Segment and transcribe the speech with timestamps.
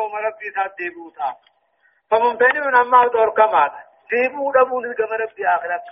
[0.00, 1.36] قوم ربي سات ديبوتا
[2.10, 3.70] فممتنع أما دور كمال
[4.10, 5.82] ديبو دبون كما ربي آخرك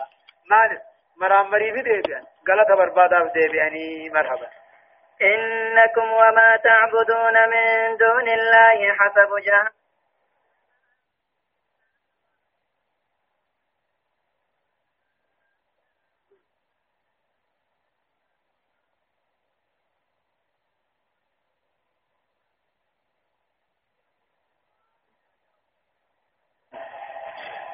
[0.50, 0.82] مالك
[1.20, 4.48] مرامري في ديبيان غلط بربادا في ديبياني مرحبا
[5.22, 9.77] إنكم وما تعبدون من دون الله حسب جهنم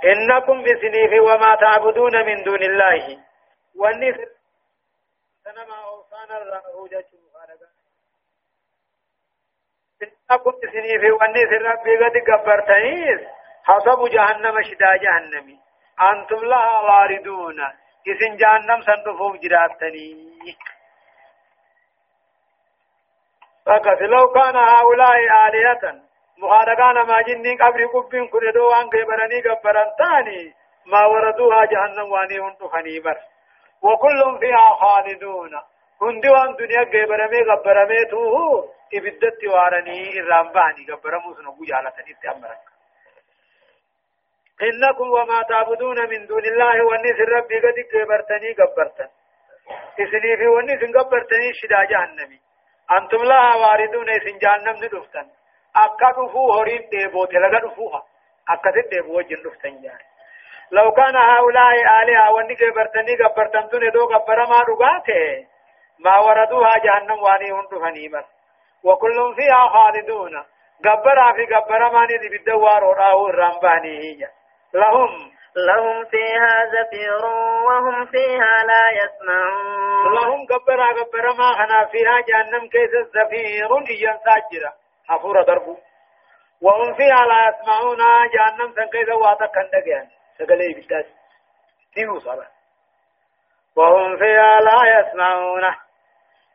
[0.04, 3.18] إنكم بسنيف وما تعبدون من دون الله.
[3.76, 4.28] والنفر
[5.45, 7.04] سنما أوصان الرهوجة
[10.02, 13.20] إنكم بسنيف والنفر ربي قد قبرتنيس
[13.64, 15.59] حسب جهنم شدا جهنمي
[16.12, 17.60] أنتم لها واردون.
[18.06, 20.34] إذن جهنم سنفوف جراتني
[23.66, 25.16] فقط لو كان هؤلاء
[25.48, 26.02] آلهة
[26.38, 30.54] مخارقان ما جنين قبر قبين كن دو وان قبرني قبرن تاني.
[30.87, 33.16] ما وردوها جهنم واني هنتو خنيبر
[33.82, 35.54] وكل فيها خالدون.
[36.02, 42.65] هندي وان دنيا قبرمي قبرمي توه إبدت وارني الرامباني قبرمو سنقو جالتني تأمرك
[44.63, 49.09] إنكم وما تعبدون من دون الله ونس ربي قد قبرتني قبرتن.
[50.01, 52.41] إسني في ونس قبرتني شدا جهنمي.
[52.98, 55.26] أنتم لها واردون إسن جهنم ندفتن.
[55.74, 58.02] Akka dhufuu horiin dheeboote laga dhufuuha
[58.46, 60.04] akkasit dheebu wajjin dhuftan jaare
[60.70, 65.47] لو كان هؤلاء آلهة واني كبرتني كبرتن تون دو كبر ما رغاته
[65.98, 68.25] ما وردوها جهنم واني هندو هنيمر
[68.84, 70.44] وكل فيها خالدون
[70.84, 74.28] كبر في كبر ما ندي بالدوار وراه الرمباني هي
[74.75, 77.25] لهم لهم فيها زفير
[77.66, 84.72] وهم فيها لا يسمعون لهم كبر كبر ما خنا فيها جهنم كيس زفير إيان ساجرة
[85.09, 85.77] حفور دربو.
[86.62, 87.99] وهم فيها لا يسمعون
[88.34, 91.06] جهنم سنكيز واتا كندقيان سقلي بالتاس
[91.94, 92.50] تيمو صلاة.
[93.76, 95.62] وهم فيها لا يسمعون.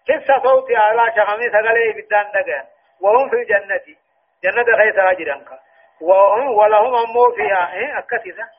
[0.07, 2.65] كسا صوتي على شغمي سقلي بالتان دقيان.
[3.01, 3.97] وهم في الجنة.
[4.43, 5.59] جنة خيس راجرانك
[6.01, 7.73] وهم ولهم أمو فيها.
[7.73, 8.49] إيه أكتسا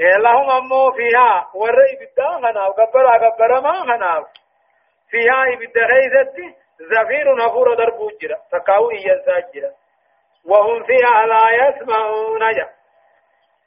[0.00, 1.50] إيه لهم أمو فيها.
[1.54, 4.24] ورئي بالتان غناو قبرا قبرا ما غناو
[5.10, 9.70] فيها إبدا خيستي زفير نفور دربو جرا فكاو إيانسا جرا.
[10.44, 12.68] وهم فيها لا يسمعون جا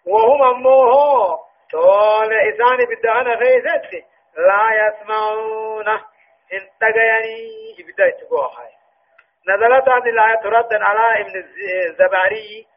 [0.07, 1.39] وهم أموه
[1.71, 3.93] طول إسان بدأنا غيثت
[4.37, 5.87] لا يسمعون.
[6.53, 7.39] انتقيني
[7.79, 8.69] إبدا اتقوها
[9.49, 11.33] نزلت هذه الآية ردا على ابن
[11.89, 12.67] الزباري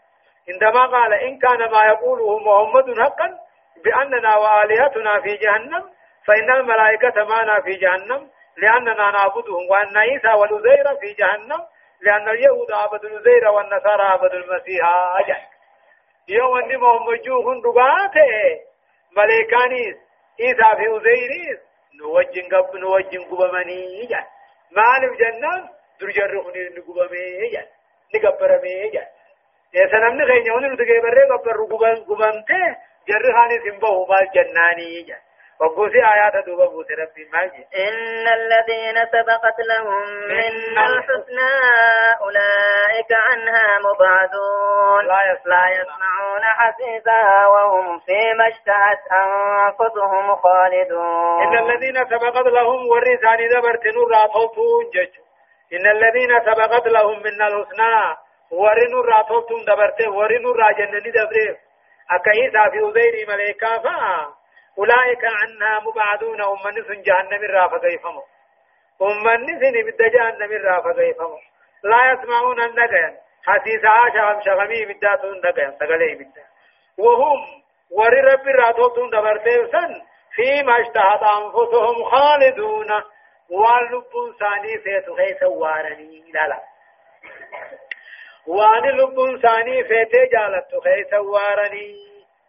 [0.48, 3.38] عندما قال إن كان ما يقوله محمد حقا
[3.84, 5.90] بأننا وآلهتنا في جهنم
[6.26, 8.30] فإن الملائكة معنا في جهنم.
[8.56, 11.60] لأننا نعبدهم وأن عيسى والعزير في جهنم
[12.00, 14.88] لأن اليهود عبدوا العزير والنصارى عبدوا المسيح
[15.20, 15.36] أجل.
[16.28, 18.60] يوم أن محمد جوهن رقاته
[19.16, 19.96] ملائكانيس
[20.40, 21.58] عيسى في عزيريس
[22.00, 24.24] نوجن قب نوجن قبمني جل
[24.76, 25.68] مالف جنة
[26.00, 27.66] درجرخني نقبمي جل
[28.14, 29.06] نقبرمي جل
[29.90, 31.56] سنمني خيني ونلو تقبر قبر
[32.08, 32.76] قبمته
[33.08, 35.20] جرخاني سنبه مال جناني جل
[35.60, 41.52] وقوسي آيات دوبا بوس ربي ماجي إن الذين سبقت لهم من الحسنى
[42.20, 52.88] أولئك عنها مبعدون لا يسمعون, حسيسها وهم فيما اشتهت أنفسهم خالدون إن الذين سبقت لهم
[52.88, 55.14] ورثان دبرت نور راتوتون جج
[55.72, 58.16] إن الذين سبقت لهم من الحسنى
[58.50, 61.58] ورنو راتوتون دبرت ورنو راجنني دبرت
[62.10, 64.43] أكيسا في أزيري ملائكة فا
[64.78, 68.22] أولئك عنها مبعدون أمن سن جهنم الرافة كيفمو
[69.02, 71.38] أمن سن بد جهنم الرافة كيفمو
[71.84, 76.44] لا يسمعون النقيا حسيسا شغم شغمي بداتون نقيا تقلي بدا
[76.98, 80.02] وهم ور رب راتوتون دبرتين سن.
[80.34, 82.90] فيما اشتهت أنفسهم خالدون.
[83.50, 86.62] واللب ثاني فيت خيس وارني لا لا
[88.46, 91.96] وان لب ثاني فيت جالت خيس وارني.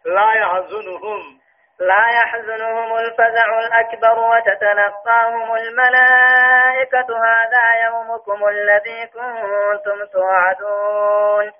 [0.04, 1.35] لا يحزنهم.
[1.80, 7.08] لا يحزنهم الفزع الأكبر وتتلقاهم الملائكة.
[7.26, 11.52] هذا يومكم الذي كنتم توعدون.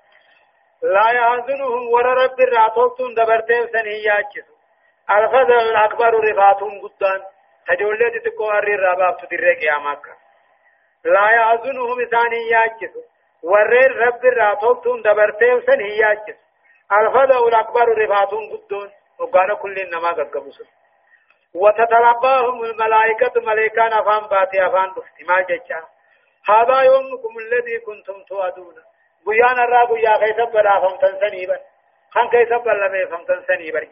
[0.81, 4.47] لا يحزنهم ور رب الراتوتون دبرتين سنهياتشس
[5.11, 7.21] الفزع الأكبر رفاتهم قدان.
[7.67, 10.13] تجولة تقوى الرباب تدرك يا مكة
[11.05, 12.95] لا يحزنهم ثانياتشس
[13.43, 16.39] ور رب الراتوتون دبرتين سنهياتشس
[16.91, 18.91] الفزع الأكبر رفاتهم قدان.
[19.19, 20.63] وقال كل إنما قبوس
[21.53, 25.83] وتتلقاهم الملائكة ملائكان أفان باتي أفان احتمال ججا
[26.49, 28.75] هذا يومكم الذي كنتم توعدون.
[29.25, 31.59] بيان الرا بيا كيف بلا فمتن سنيبا
[32.11, 33.87] خان كيف بلا مي فمتن سنيبا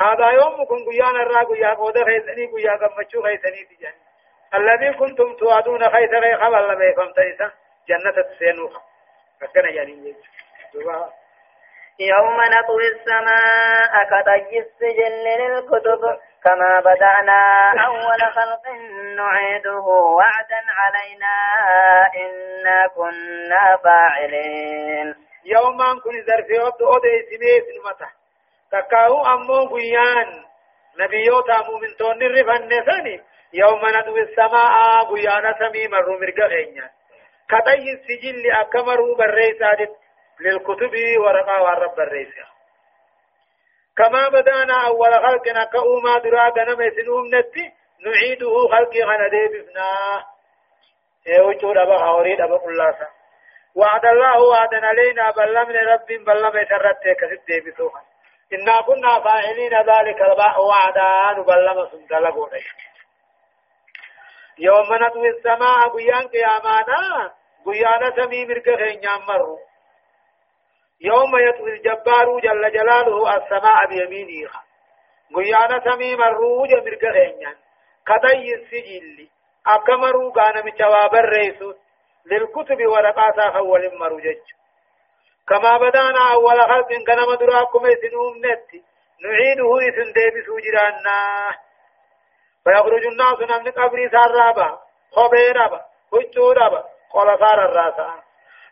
[0.00, 3.94] هذا يومكم بيان الرا بيا قود خيسني بيا غمچو خيسني تجن.
[4.54, 7.50] الذي كنتم توعدون خيس غي خبل مي فمتن
[7.88, 8.82] جنة تسينوها
[9.40, 10.16] فكنا يعني.
[11.99, 17.41] يوم نطوي السماء كطي السجل للكتب كما بدأنا
[17.85, 18.67] أول خلق
[19.15, 19.79] نعيده
[20.17, 21.35] وعدا علينا
[22.15, 25.15] إنا كنا فاعلين
[25.45, 28.11] يوما كن ظرفي وقت أودي سميس المتح
[28.71, 30.43] تكاو أمو قيان
[30.99, 33.21] نبيوتا مؤمن تون الرفن ثاني
[33.53, 36.89] يوم ندوي السماء قيان سمي مرو مرقا غينيا
[37.49, 39.91] كطي السجل أكمرو بريسادت
[40.40, 42.46] للكتب ورقا والرب الريسا
[43.96, 47.72] كما بدأنا أول خلقنا كأوما دراغ نمسن أمنتي
[48.04, 49.88] نعيده خلقي غندي بفنا.
[51.26, 53.08] يوجو دبا خوري دبا قلاسا
[53.74, 58.00] وعد الله وعدا علينا بل من رب بل لم يترت كسد بسوخا.
[58.52, 60.20] إنا كنا فاعلين ذلك
[60.58, 62.50] وعدا بل لم سندلقون
[64.58, 67.32] يوم نطوي السماء قيان قيامانا
[67.66, 69.58] قيانا سمي مرقه نعمرو
[71.00, 74.50] يوم يطوي الجبار جل جلاله السماء بيمينه.
[75.34, 77.56] قيانا سميم الروج مرقهين
[78.06, 79.28] كدي السجل.
[79.66, 81.62] أكمرو قانا من جواب الرئيس.
[82.26, 84.42] للكتب ورقاسا خول مروجج.
[85.48, 88.82] كما بدانا أول خلق كان مدراكم يسنوم نت.
[89.24, 91.50] نعيده يسن ديبسو جرانا.
[92.64, 94.78] فيخرج الناس من قبر سارابا
[95.12, 95.80] خبيرابا.
[96.14, 96.84] هجورابا.
[97.10, 98.22] قول صار الراسا.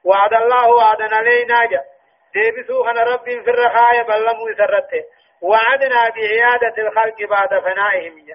[0.05, 1.94] وعد الله وعدنا علينا جا.
[2.35, 5.05] ديبسو خنا رب في الرخايا بلمو سرته
[5.43, 8.27] وعدنا بعيادة الخلق بعد فنائهم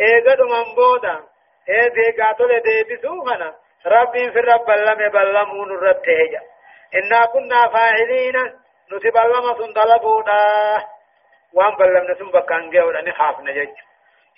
[0.00, 1.16] ايغد من بودا
[1.68, 3.54] اي ديغاتول ديبسو خنا
[3.86, 6.40] رب في الرب بلم بلمو نرته
[6.94, 8.36] إنا كنا فاعلين
[8.92, 10.40] نتبلم سندلبونا
[11.54, 13.74] وان بلمنا سنبكان جيونا نخافنا جج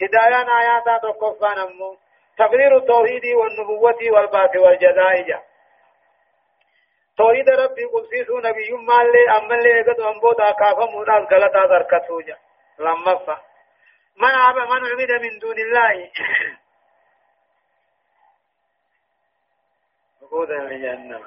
[0.03, 1.97] هدايان آياتا تقفان أمو
[2.38, 5.43] تقرير التوحيد والنبوة والبعث والجزاء جا
[7.19, 12.37] توحيد ربي قبسيسو نبي مالي أمالي اگد وانبودا كافا موداز غلطا ذركتو جا
[12.79, 13.37] لما فا
[14.17, 16.11] من عب من عبد من دون الله؟
[20.23, 21.25] وقودا لجهنم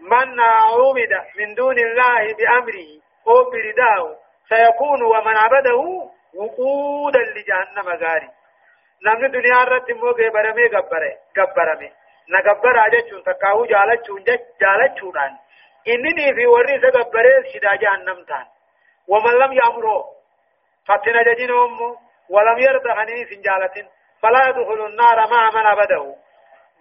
[0.00, 2.90] من عبد من دون الله بأمره
[3.26, 4.16] أو برداه
[4.48, 8.30] سيكون ومن عبده وقودا لجهنم غاري.
[9.06, 11.92] نمن دنيا رت مو غبرمي غبره غبرمي
[12.28, 14.24] نغبر اجچون تکاو جالچون
[14.60, 15.32] جالچونان
[15.88, 18.46] انني في وري سغبره شدا جهنم تان
[19.08, 20.04] ومن لم يامره
[20.86, 21.96] فتنا جدينهم
[22.28, 23.88] ولم يرضى عني سنجالة
[24.22, 26.14] فلا يدخل النار مع من عبده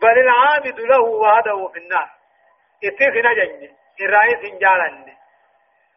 [0.01, 2.09] بل العابد له وهده في النار
[2.83, 3.69] اتفنا جنة
[4.01, 5.15] الرئيس سنجالة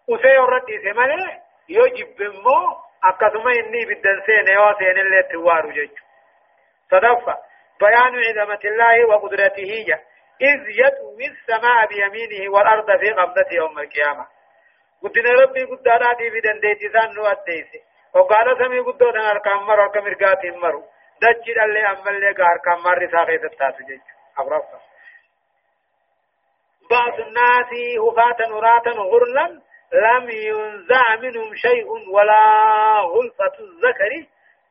[0.08, 6.02] وسي ورد سمالي يجب مو أكثم إني بدن سين يو سين اللي توارو جيجو
[6.90, 7.38] صدفة
[7.80, 9.72] بيان عظمة الله وقدرته
[10.40, 14.26] إذ يطوي السماء بيمينه والأرض في قبضته يوم القيامة.
[15.02, 17.80] قدنا ربي قدانا دي بدن ديتي سان نو أديسي
[18.14, 20.82] وقال سمي قدونا أركام مرو أركام إرقات مرو
[21.22, 24.02] دجل اللي أمال لك أركام مر رساقه تتاسو جيجو
[24.40, 24.78] أغرفة
[26.90, 27.70] بعض الناس
[28.04, 29.46] هفاة نراتا غرلا
[29.92, 32.42] لم ينزع منهم شيء ولا
[33.00, 34.12] غلفة الذكر.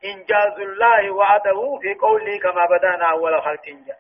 [0.06, 3.96] إنجاز الله وعده في قوله كما بدأنا أول خلق إنجا.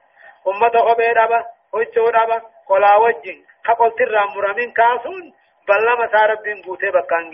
[0.47, 5.33] أمة خبير أبا هجو أبا قلا وجن حقل ترى مرمين كاسون
[5.67, 7.31] بل لما سارب بن قوتي بكان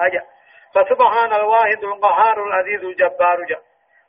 [0.00, 0.22] أجا.
[0.74, 3.58] فسبحان الواحد القهار العزيز الجبار جا.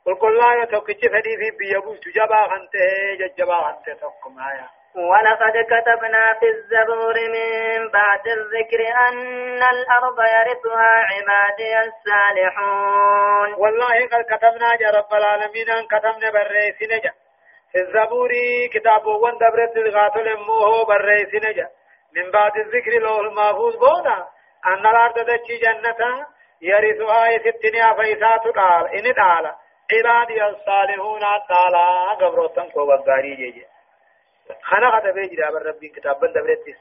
[0.06, 6.34] قل قل لا يتوكي فدي في بيبوت جبا خنته جبا خنته تقم آيات ولقد كتبنا
[6.40, 13.54] في الزبور من بعد الذكر أن الأرض يرثها عبادي الصالحون.
[13.54, 17.12] والله قد كتبنا يا رب العالمين أن كتبنا بريسين جا
[17.72, 18.30] في الزبور
[18.74, 21.68] كتاب وان دبرت الغاتل موه بريسين جا
[22.16, 24.26] من بعد الذكر له المحفوظ بودا.
[24.66, 26.26] أن الأرض دچي جنة
[26.62, 29.52] يرثها يستنيا فيسات دال إن دال
[29.92, 31.86] عبادي الصالحون تعالى
[32.20, 33.75] قبروتن كو وغاري جي
[34.62, 36.80] خنا خطبه جدا بر ربي كتاب بند بريتس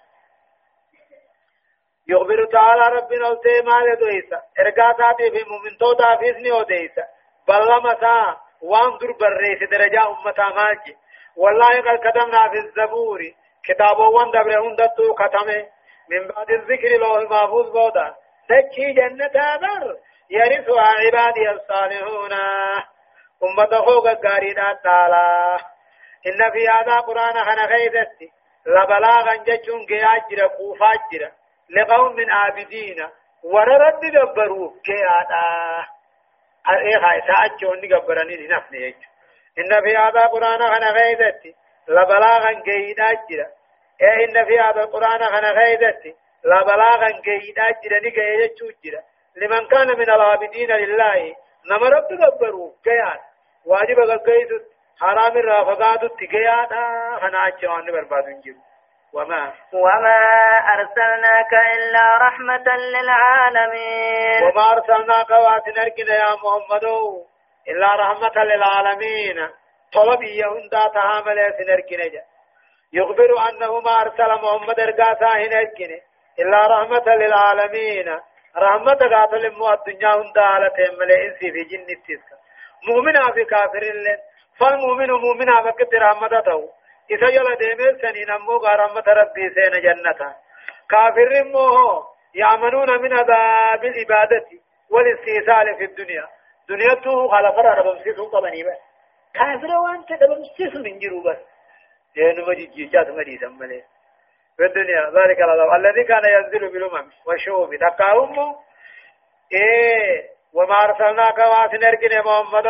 [2.07, 7.05] يخبر تعالى ربنا التيما لدويسا ارقاتاتي في مؤمن توتا في وديسا
[7.47, 10.97] بل مسا وانظر بريس درجة أمتا ماجي
[11.37, 13.19] والله قد كتبنا في الزبور
[13.63, 15.75] كتاب وان دبر هندتو كتمه
[16.09, 18.15] من بعد الذكر له المحفوظ بودا.
[18.49, 19.97] تكي جنة بر
[20.29, 22.33] يرثها عبادي الصالحون.
[23.43, 25.57] أمته قد قارينا تعالى
[26.27, 28.31] إن في هذا قرآن خنا خيدتي
[28.65, 31.31] لبلاغا جتون جياجر قوفاجر
[31.69, 33.07] لقوم من عابدين.
[33.43, 35.87] وررد دبروا كيادا.
[36.69, 38.95] إيه هاي ساعتون دبرني نفني
[39.59, 41.55] إن في هذا قرآن خنا خيدتي
[41.87, 43.45] لبلاغا جياجر
[44.01, 46.15] إيه إن في هذا القرآن خنا خيدتي
[46.45, 49.01] لبلاغا جياجر نجي جتوجر
[49.35, 51.35] لمن كان من العابدين لله.
[51.69, 53.19] نما رب دبروا كيان
[53.65, 54.49] واجب غيث
[55.01, 56.83] حرام الرافقات التقيادا
[57.21, 58.55] خناچ وان بربادون جيب
[59.13, 60.19] وما وما
[60.75, 66.85] أرسلناك إلا رحمة للعالمين وما أرسلناك واتنركنا يا محمد
[67.67, 69.49] إلا رحمة للعالمين
[69.93, 72.21] طلب يهندا تهامل سنركنا
[72.93, 75.99] يخبر أنه ما أرسل محمد إرقاسا هنركنا
[76.39, 78.19] إلا رحمة للعالمين
[78.57, 82.35] رحمة قاتل مو الدنيا هندا على تيمل إنسي في جن التسكة
[82.87, 84.17] مؤمنا في كافر لن
[84.59, 86.69] فالمؤمن مؤمنا فكت رحمته
[87.11, 90.35] إذا يلا ديمل سنين أمو رحمة ربي سين جنة
[90.89, 92.03] كافر مو
[92.35, 94.47] يعملون من عذاب العبادة
[94.89, 96.27] والاستيصال في الدنيا.
[96.69, 98.81] دنيا تو خلق رب مسيسو قبني بس
[99.33, 101.37] كافر وانت دب مسيسو من جرو بس.
[102.47, 103.83] مجي جيجات مجي سمالي
[104.57, 105.01] في الدنيا.
[105.09, 105.75] ذلك الله.
[105.75, 107.75] الذي كان ينزل بالأمم والشعوب.
[107.75, 108.55] تقاوم
[109.53, 110.35] إيه.
[110.53, 112.67] وما أرسلناك واسنرقن محمد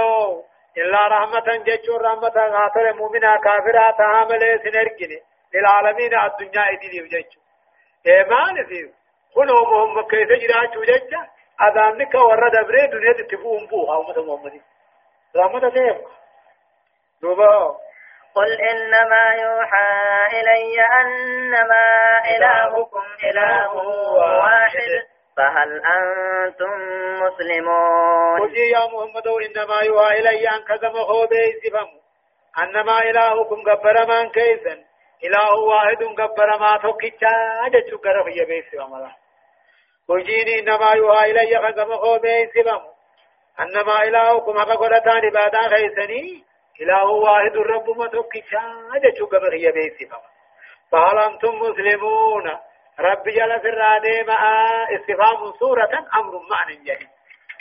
[0.77, 5.19] إلا رحمة جتشور رحمة غاتر مؤمنة كافرة تعامل سنرقن
[5.53, 7.39] للعالمين الدنيا إدي جتشو
[8.05, 8.93] إيه ما نسيب
[9.35, 11.21] كنوا محمد كيف جراجو جتشا
[11.61, 14.61] أذانك ورد أبري دنيا تتفوهم بوها ومثل محمد
[15.35, 16.01] رحمة تيب
[17.21, 17.77] دوبا.
[18.35, 19.87] قل إنما يوحى
[20.39, 21.85] إلي أنما
[22.35, 23.75] إلهكم إله
[24.13, 25.14] واحد.
[25.37, 26.73] فهل أنتم
[27.23, 31.87] مسلمون؟ قل يا محمد إنما يوحى إلي أن كذب هو بيسفم
[32.63, 34.83] أنما إلهكم قبر من كيسا
[35.23, 39.15] إله واحد قبر ما توكيتا جتشو قرف يا بيسفم الله
[40.09, 42.81] قل إنما يوحى إلي كذب هو بيسفم
[43.59, 46.43] أنما إلهكم حقا قلتان بعدا خيسني
[46.81, 48.61] إله واحد الرب ما توكيشا
[49.03, 50.21] جچو قبر هي بيسفا
[50.91, 52.51] فهل أنتم مسلمون؟
[52.99, 54.63] رب جل الرادة مع
[54.95, 57.07] استفهام سورة أمر معنى جهد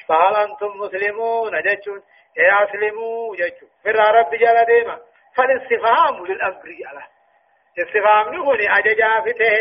[0.09, 2.03] فهل أنتم مسلمون؟ جچون
[2.37, 4.99] يا أسلموا جچو في رب جل ديما
[5.37, 7.03] فالاستفهام للأمر على
[7.79, 9.57] استفهام نقول أججا فته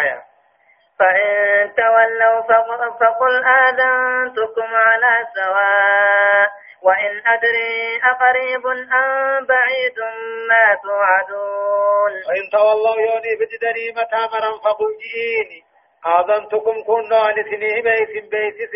[0.00, 0.22] آية.
[0.98, 2.40] فإن تولوا
[2.90, 9.98] فقل آذنتكم على سواء وإن أدري أقريب أم بعيد
[10.48, 12.12] ما توعدون.
[12.28, 15.64] وإن تولوا يوني بددني متى مرا فقل جئيني
[16.06, 18.74] آذنتكم كنا لسنيه بيس بيسس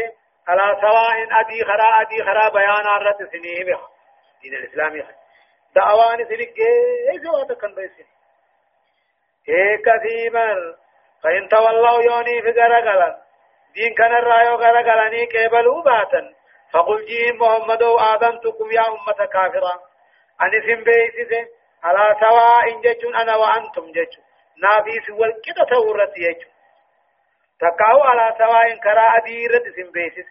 [0.48, 3.80] على سواء أدي خرا أدي خرا بيان عرت بيخ
[4.42, 5.04] دين الإسلام
[5.74, 6.58] دعوان سنك.
[6.58, 8.08] إيه جوات كان بيسن.
[9.48, 10.54] إيه كثيما
[11.22, 13.18] فإن تولوا يوني في غرقلا
[13.74, 16.38] دين كان الرايو غرقلني كيبلوا باتا
[16.72, 19.82] فقل جيهم محمد آذنتكم يا أمة كافرة.
[20.42, 21.48] أن اسم بيسس
[21.84, 24.25] على سواء ججون أنا وأنتم ججون
[24.62, 26.52] نافيس والكدة تورت يجون
[27.60, 30.28] تقاو على سواء كرا أديرت اسم بيسس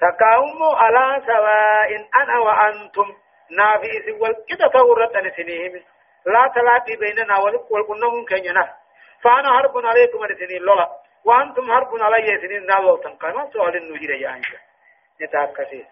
[0.00, 3.14] تقاوم على سواء أنا وأنتم.
[3.50, 5.82] نافيس والكدة تورت أن سنهم
[6.26, 7.38] لا تلاقي بيننا
[7.70, 8.68] والقلنا ممكن ينف
[9.22, 11.03] فأنا حرب عليكم أن سنين لولا.
[11.24, 14.58] وأنتم حرب علي سنين نالو تنقنا سؤال النجير يا أنجا
[15.22, 15.84] نتاكسي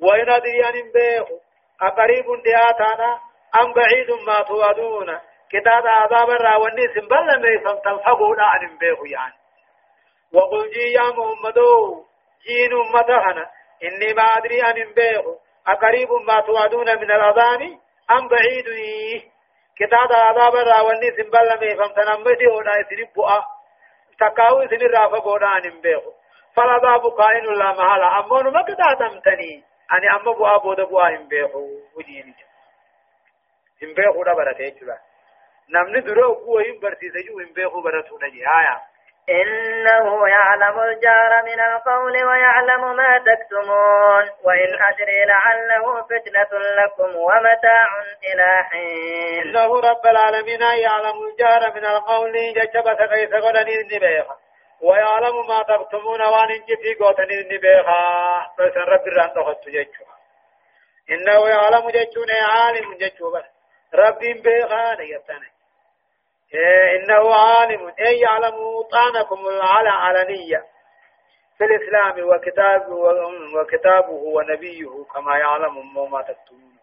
[0.00, 1.38] وإن أدريان بيخو
[1.82, 3.20] أقريب دياتانا
[3.62, 5.18] أم بعيد ما توعدون.
[5.50, 9.34] كتاب عذاب الراوني سنبال ميسم تلفقون عن بيخو يعني.
[10.34, 11.58] وقل جي يا محمد
[12.46, 13.50] جين أمتهنا
[13.84, 15.34] إني ما أدري عن بيخو
[15.66, 17.78] أقريب ما توعدون من الأذان
[18.10, 18.66] أم بعيد.
[19.76, 23.44] كتاب عذاب الراوني سنبال ميسم تنمسي ونا سنبقى
[24.20, 26.12] تقاوي سن رافا قودان بيخو
[26.56, 31.68] فالعذاب قائن لا محالة أما نما كتا تمتني أني أما بوا بودا بوا هم بيخو
[31.96, 32.34] وجيني
[33.82, 34.98] هم بيخو دا برته جلا
[35.70, 38.46] نمني درو قوة هم برسيسة جو هم بيخو برتو نجي.
[38.46, 38.89] آية.
[39.28, 47.88] إنه يعلم الجار من القول ويعلم ما تكتمون وإن أدري لعله فتنة لكم ومتاع
[48.32, 49.42] إلى حين.
[49.42, 54.26] إنه رب العالمين يعلم الجار من القول ججب سقيس قدني النبيخ
[54.82, 57.86] ويعلم ما تكتمون وأن إنجي في قوتني النبيخ
[58.58, 60.04] بس رب الران تخط ججو
[61.10, 63.44] إنه يعلم ججون عالم ججو بس.
[63.94, 65.20] رب إيه
[66.96, 67.92] إنه عالم.
[68.00, 68.56] أي يعلم
[68.92, 70.64] طعنكم على علنية.
[71.58, 72.86] في الإسلام وكتاب
[73.54, 76.78] وكتابه ونبيه كما يعلم ما تكتبون.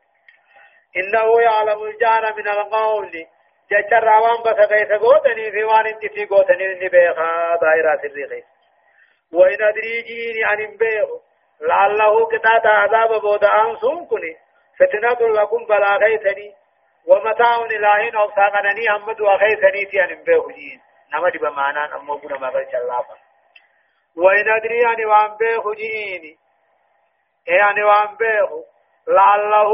[0.98, 3.28] إنه يعلم الجار من القول.
[3.72, 8.44] جچر روان بس كيف قوتني في وان انت في قوتني اني بيخا دائرة الرغي
[9.34, 11.10] وإن أدري جيني عن بيخ
[11.62, 14.38] لعله كتاتا عذاب بودا أنسون كني
[14.80, 15.98] فتنة لكم بلا
[17.08, 20.82] ومتاع إلهين أوساقنني أمد وغيثني في عن بيخ جين
[21.14, 23.18] نمد بمعنى أمو بنا مغل شلافا
[24.18, 26.38] وإن أدري يعني وان بيخ جيني
[27.48, 28.50] يعني وان بيخ.
[29.08, 29.72] لعله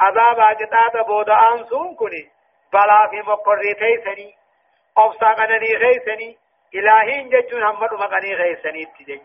[0.00, 2.30] عذاب قطعة بودا أنسون كني.
[2.72, 4.34] بلا في مقرر كيسني
[4.98, 6.38] أفسا قنني كيسني
[6.74, 9.20] إلهين ججون همد مقني كيسني تجج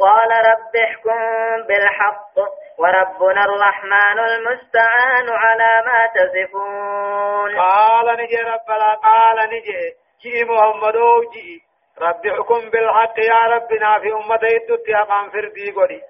[0.00, 2.34] قال رب احكم بالحق.
[2.78, 7.58] وربنا الرحمن المستعان على ما تصفون.
[7.58, 9.82] قال نجي رب لا قال نجي.
[10.22, 10.96] جي محمد
[11.32, 11.62] جي
[12.00, 16.00] رب حكم بالحق يا ربنا في أمتي أقام فردي قولي.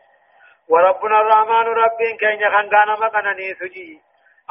[0.69, 4.01] وربنا الرحمن رب كين يخنقان مقنني سجي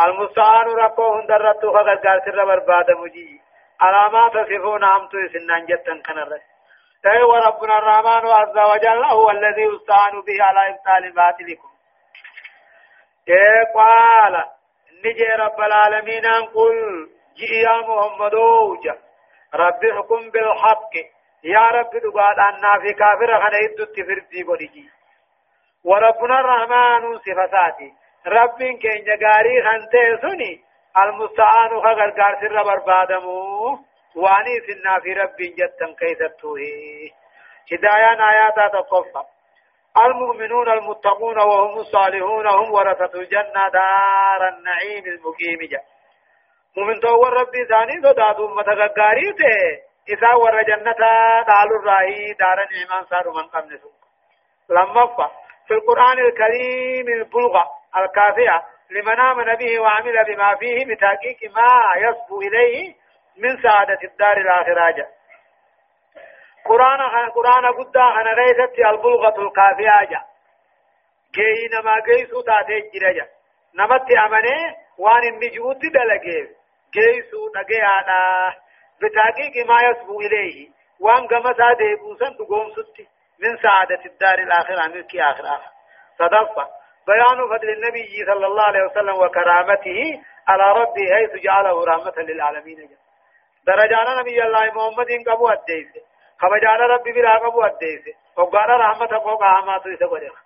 [0.06, 3.42] المستعان ربو هندرتو خغرقار سر برباد مجي
[3.82, 6.42] على ما تصفون أمتو سنان جتن كنرس
[7.06, 11.71] أي وربنا الرحمن عز وجل هو الذي يستعان به على إبطال باطلكم.
[13.30, 14.44] إيه قال
[15.06, 16.26] نجي رب العالمين
[16.56, 18.98] قل جئ يا محمد وجه
[19.54, 20.94] رب حكم بالحق
[21.44, 24.90] يا رب دقال أنا في كافر خنا يدو التفردي قولي
[25.86, 27.94] وربنا الرحمن صفاتي
[28.28, 30.64] رب كين جاري خنته سني
[30.98, 33.80] المستعان خغرغار سر بربادمو
[34.16, 36.60] واني سنا في رب جتن كيستوه
[37.72, 39.24] هدايان آيات تقفى
[39.98, 45.70] المؤمنون المتقون وهم الصالحون هم ورثة الجنة دار النعيم المقيم.
[45.72, 45.82] جا.
[46.78, 48.64] مؤمن تو ربي ثاني صداد أمة
[49.00, 49.58] غاريته
[50.10, 53.80] إذا ور جنة دال الراهي دار الإيمان صار من قبل
[54.70, 55.06] لما
[55.68, 57.64] في القرآن الكريم البلغة
[57.98, 62.94] الكافية لمن آمن به وعمل بما فيه بتحقيق ما يصبو إليه
[63.38, 65.08] من سعادة الدار الآخرة جا.
[66.66, 70.22] قرآن قرآن قد أنا غيثت البلغة الكافية جا
[71.36, 73.28] جي نما جيسو تاتي جرجا
[73.76, 76.50] نمت أمني وان النجوت دلقيف
[76.94, 78.54] جيسو نجيانا
[79.02, 80.70] بتحقيق ما يصبو إليه
[81.00, 83.08] وان قمسا ديبوسا تقوم ستي
[83.40, 85.62] من سعادة الدار الآخرة ملك آخرة
[86.20, 86.68] صدفة
[87.08, 92.90] بيان فضل النبي صلى الله عليه وسلم وكرامته على ربه حيث جعله رحمة للعالمين
[93.68, 96.11] درجان نبي الله محمد قبو أديس
[96.42, 100.44] خبجان ربي بلا قبو أديس وقال رحمة فوق عامات يسبرخ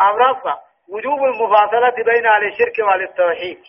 [0.00, 0.58] أمرفة
[0.88, 3.62] وجوب المفاصلة بين أهل الشرك والتوحيد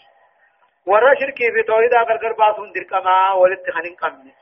[0.85, 4.33] ورى شركي في توحيد أقر قرباسون دركما ولتخنين قمني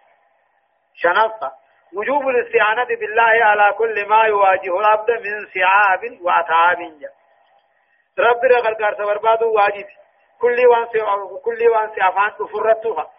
[0.95, 1.51] شنفة
[1.93, 6.77] وجوب الاستعانة بالله على كل ما يواجه العبد من صعاب وأتعاب
[8.19, 9.85] رب رغرغر سبرباد واجب
[10.41, 10.85] كل وان
[11.45, 13.11] كل وان سي افان تفرتها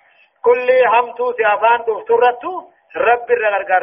[0.43, 3.27] كل همتو سي افان تفرتو رب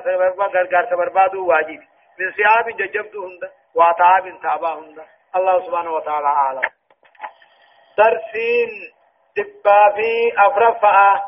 [0.01, 1.79] سبرباد غرغر سبرباد واجب
[2.19, 6.61] من صعاب ججبت هند وأتعاب تابا هند الله سبحانه وتعالى أعلم
[7.97, 8.69] درسين
[9.37, 11.25] دبا في أفرفها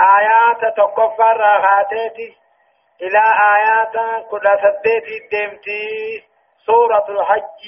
[0.00, 2.36] آيات تكفر هاتيتي
[3.02, 3.22] إلى
[3.56, 6.24] آيات كل سديت دمتي
[6.66, 7.62] سورة الحج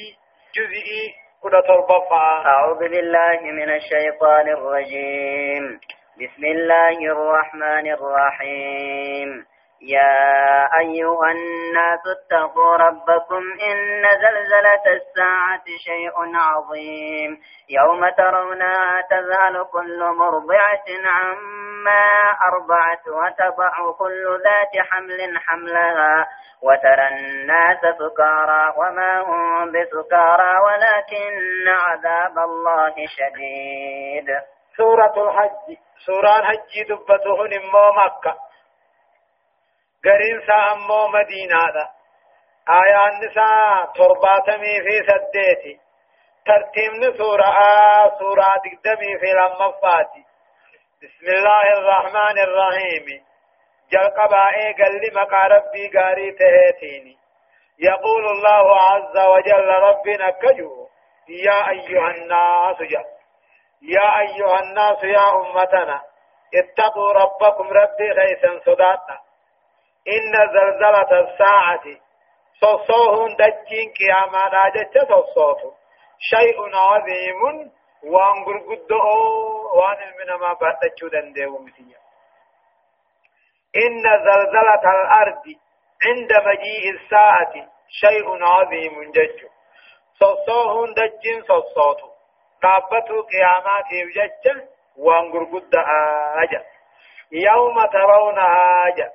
[0.54, 5.80] جزئي كل تربفا أعوذ بالله من الشيطان الرجيم
[6.20, 9.46] بسم الله الرحمن الرحيم.
[9.80, 17.40] يا أيها الناس اتقوا ربكم إن زلزلة الساعة شيء عظيم.
[17.68, 22.04] يوم ترونها تذهل كل مرضعة عما
[22.52, 26.26] أرضعت وتضع كل ذات حمل حملها.
[26.62, 34.55] وترى الناس سكارى وما هم بسكارى ولكن عذاب الله شديد.
[34.76, 35.76] سورة الحج.
[36.06, 38.36] سورة الحج دبته نمو مكة.
[40.04, 41.88] قرين سامو مدينة دا
[42.68, 45.80] آية النساء ترباتمي في سديتي.
[46.46, 47.54] ترتيب سورة
[48.18, 50.24] سورة دقدمي في لمفاتي.
[51.02, 53.24] بسم الله الرحمن الرحيم.
[53.92, 57.16] جل قبائي قال لي مقا ربي قاري تهيتيني.
[57.78, 60.88] يقول الله عز وجل ربنا كجو
[61.28, 63.15] يا أيها الناس جل
[63.82, 66.00] يا أيها الناس يا أمتنا
[66.54, 69.20] اتقوا ربكم ربي غيثا صداتنا
[70.08, 71.84] إن زلزلة الساعة
[72.60, 75.74] صوصوه دجين قياما راجة صوصوه
[76.18, 77.42] شيء عظيم
[78.02, 79.04] وان قرقده
[79.74, 81.98] وان المنما باتجو دنده ومسيا
[83.76, 85.42] إن زلزلة الأرض
[86.06, 87.52] عند مجيء الساعة
[87.88, 89.46] شيء عظيم جج.
[90.96, 91.42] دجين
[92.62, 94.44] قابتو قيامات يجج
[94.96, 95.74] وانقر قد
[96.42, 96.64] آجا
[97.32, 99.10] يوم ترونها آجا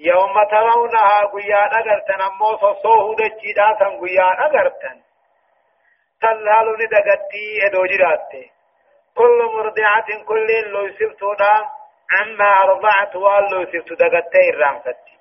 [0.00, 5.02] يوم ترونها قيان أغرتن أمو صوصوه دجيدا سن قيان أغرتن
[6.22, 8.50] تلهل ندقتي ادو جراتي
[9.16, 11.70] كل مرضعة كل لو سبتونا
[12.18, 15.16] عما أرضعت واللو سبت دقتي الرامفتي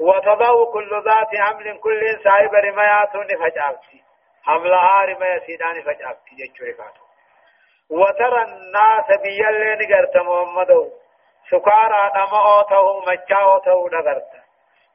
[0.00, 4.02] وتضع كل ذات حمل كل صاحب رميات فجأبتي
[4.46, 6.74] حملها رمي سيدان فجأبتي جيشوري
[7.90, 11.00] وترى الناس بيالين قرت محمدو.
[11.50, 14.32] سكارى دماء تو مجاو تو نغرت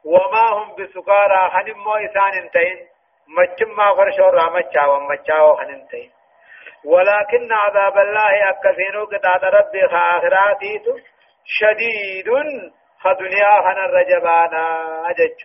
[0.04, 2.88] وما هم بسكارى خنم مو إسان انتين
[3.28, 6.10] مجمع فرشور مجاو مجاو خننتين
[6.84, 10.98] ولكن عذاب الله أكثينو قطعة ربي خاخراتيتو
[11.44, 12.28] شديد
[13.00, 14.64] خدنيا خن الرجبانا
[15.10, 15.36] أجج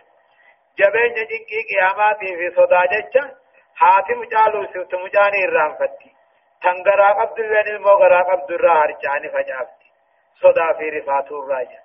[0.78, 2.82] جبين جنكي قياماتي في صدا
[3.74, 6.12] حاتم جالو سوت مجاني الرانفتي
[6.62, 9.90] تنگرا قبد اللين المغرا قبد الرا هرجاني فجافتي
[10.42, 11.80] صدا في رفاتو الراجع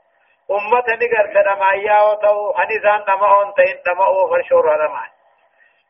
[0.51, 5.09] أمة نگر كدما ياو تو هنزان نمعون تين نمعو فرشور رمان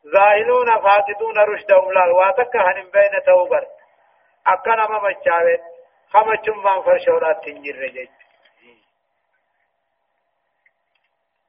[0.04, 3.66] زاهلون فاسدون رشدهم لا واتك هنم بين توبر
[4.46, 5.60] أكنا ما مچاوت
[6.12, 8.08] خمچم من فرشورات تنجر رجج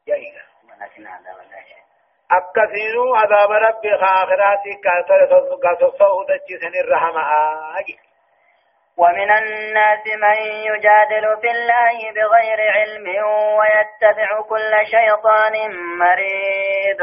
[0.08, 0.44] جايغا
[2.32, 5.26] أكثينو عذاب ربي خاخراتي كاتر
[5.64, 7.22] قصصه دجسن الرحمة
[7.80, 8.00] آجي
[8.98, 10.38] ومن الناس من
[10.70, 13.08] يجادل في الله بغير علم
[13.60, 15.54] ويتبع كل شيطان
[15.98, 17.02] مريد.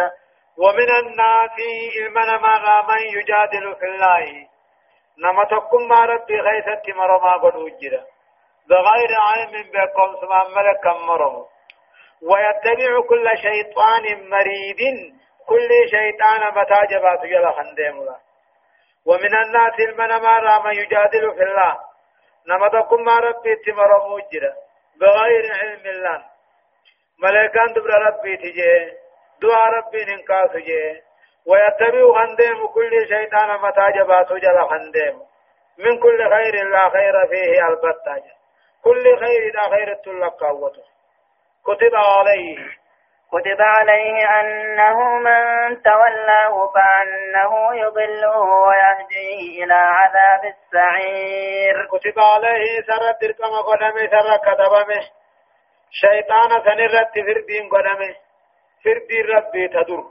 [0.58, 1.56] ومن الناس
[1.98, 4.46] إلمن ما من يجادل في الله.
[5.18, 8.04] نما تكون ما ربي غيثت مرما قد وجرا
[8.68, 11.48] بغير علم بكم سما ملك مرمو
[12.22, 14.80] ويتبع كل شيطان مريد.
[15.46, 17.96] كل شيطان متى جبات يلا خندم
[19.06, 21.76] ومن الناس المن ما من يجادل في الله.
[22.72, 24.54] تكون ما ربي تمرمو جرا
[25.00, 26.24] بغير علم الله
[27.22, 28.92] ملكان دبر ربي تجي.
[29.42, 31.02] دعا ربي ننكاس جي
[31.46, 35.22] ويتبع خندم كل شيطان متى جبات جل خندم.
[35.78, 38.24] من كل خير لا خير فيه البتة.
[38.84, 40.50] كل خير لا خير تلقى
[41.66, 42.58] كتب عليه.
[43.32, 51.86] كتب عليه أنه من تولاه فأنه يضله ويهديه إلى عذاب السعير.
[51.86, 55.02] كتب عليه سر تركم قدمه سر كتبمه.
[55.90, 58.14] شيطان سنرت فردين قدمه.
[58.84, 60.04] فردي ربي تدر.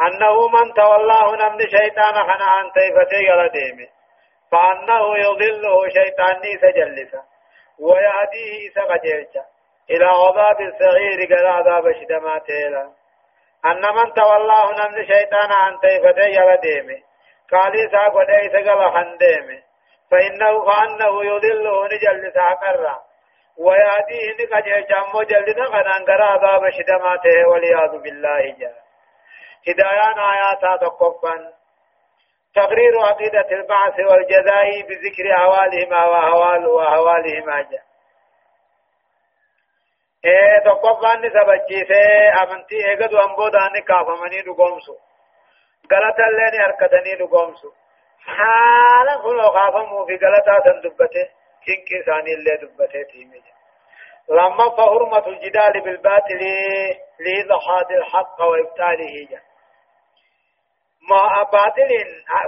[0.00, 3.88] أنه من تولاه نمن شيطان خنا عن تيفته يلا ديمه.
[4.50, 7.22] فأنه يضله شيطان سجلسه.
[7.80, 9.51] ويهديه سقجيرجه
[9.92, 12.82] إلى عذاب الصغير قال عذاب شدمات إلى
[13.66, 17.00] أن من تولاه نمن شيطان عن تيفته يلا ديمه.
[17.52, 19.62] قال إسا قد إسا قال خنديمه
[20.10, 22.98] فإنه فأنه يضله نجلس أقرّا
[23.58, 28.74] ويهديه نقجه جمو جلنا غنان قرى عذاب شدماته والعياذ بالله جاء
[29.68, 31.52] هدايان آيات تقفا
[32.54, 37.82] تقرير عقيدة البعث والجزاء بذكر أهوالهما وأهوال وأهوالهما جاء
[40.24, 45.00] ee tokkoffaan ni sabachiisee amantii eegatu hamboodaani kaafamanii dhugoomsu
[45.88, 47.74] galatallee ni harkatanii dhugoomsu
[48.26, 51.30] haala kunoo kaafamuu fi galataa san dubbate
[51.64, 53.42] kinqi isaanii illee dubbatee tiime
[54.28, 56.42] لما فحرمة الجدال بالباطل
[57.20, 59.40] لإضحاد الحق وإبطاله جا
[61.10, 61.90] ما باطل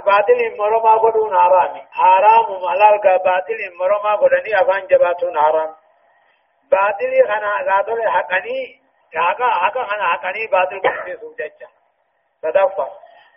[0.05, 5.75] باطل مرما قدون حرامي حرام ملال باطل مرما قدني أفان جباتون حرام
[6.71, 8.81] باطل خنا غادل حقني
[9.15, 11.67] حقا حقا خنا حقني باطل قدني سوججا
[12.43, 12.87] تدفع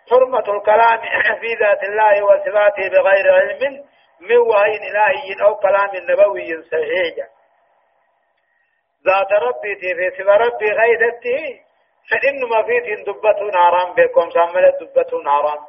[0.09, 0.99] حرمة الكلام
[1.41, 3.85] في ذات الله وصفاته بغير علم
[4.19, 7.27] من وحي إلهي أو كلام نبوي صحيح.
[9.05, 11.59] ذات ربي في سبا ربي غيدته
[12.09, 15.59] فإن ما فيه دبة حرام بكم سامل دبة حرام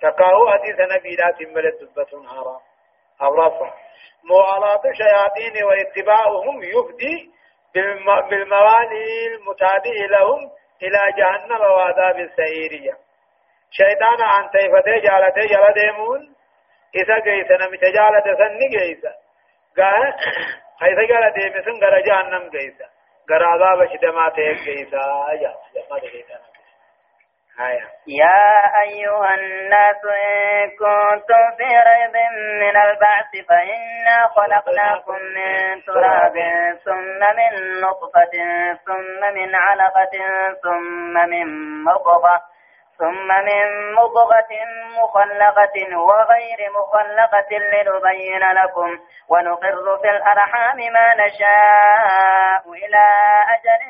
[0.00, 2.60] تكاو حديث نبي لا تمل دبة حرام
[3.22, 3.72] أورافا
[4.24, 7.30] موالاة الشياطين واتباعهم يفدي
[8.30, 10.50] بالموالي المتابع لهم
[10.82, 12.96] إلى جهنم وعذاب السعيرية.
[13.70, 16.36] شيطان عن تيفته جالته جل ديمون.
[16.94, 19.12] إذا جيسا نمت جالته سن جيسا
[19.76, 20.14] قال
[20.80, 22.86] حيث قال ديمسن غرا جهنم جيسا
[23.30, 25.04] غرا عذاب شدما ته جيسا
[25.42, 26.55] يا جما جيسا آية
[28.06, 32.16] يا أيها الناس إن كنتم في ريب
[32.60, 36.34] من البعث فإنا خلقناكم من تراب
[36.84, 38.34] ثم من نطفة
[38.86, 40.14] ثم من علقة
[40.62, 41.46] ثم من
[41.84, 42.42] مضغة
[42.98, 44.52] ثم من مضغة
[44.98, 53.04] مخلقة وغير مخلقة لنبين لكم ونقر في الأرحام ما نشاء إلى
[53.54, 53.82] أجل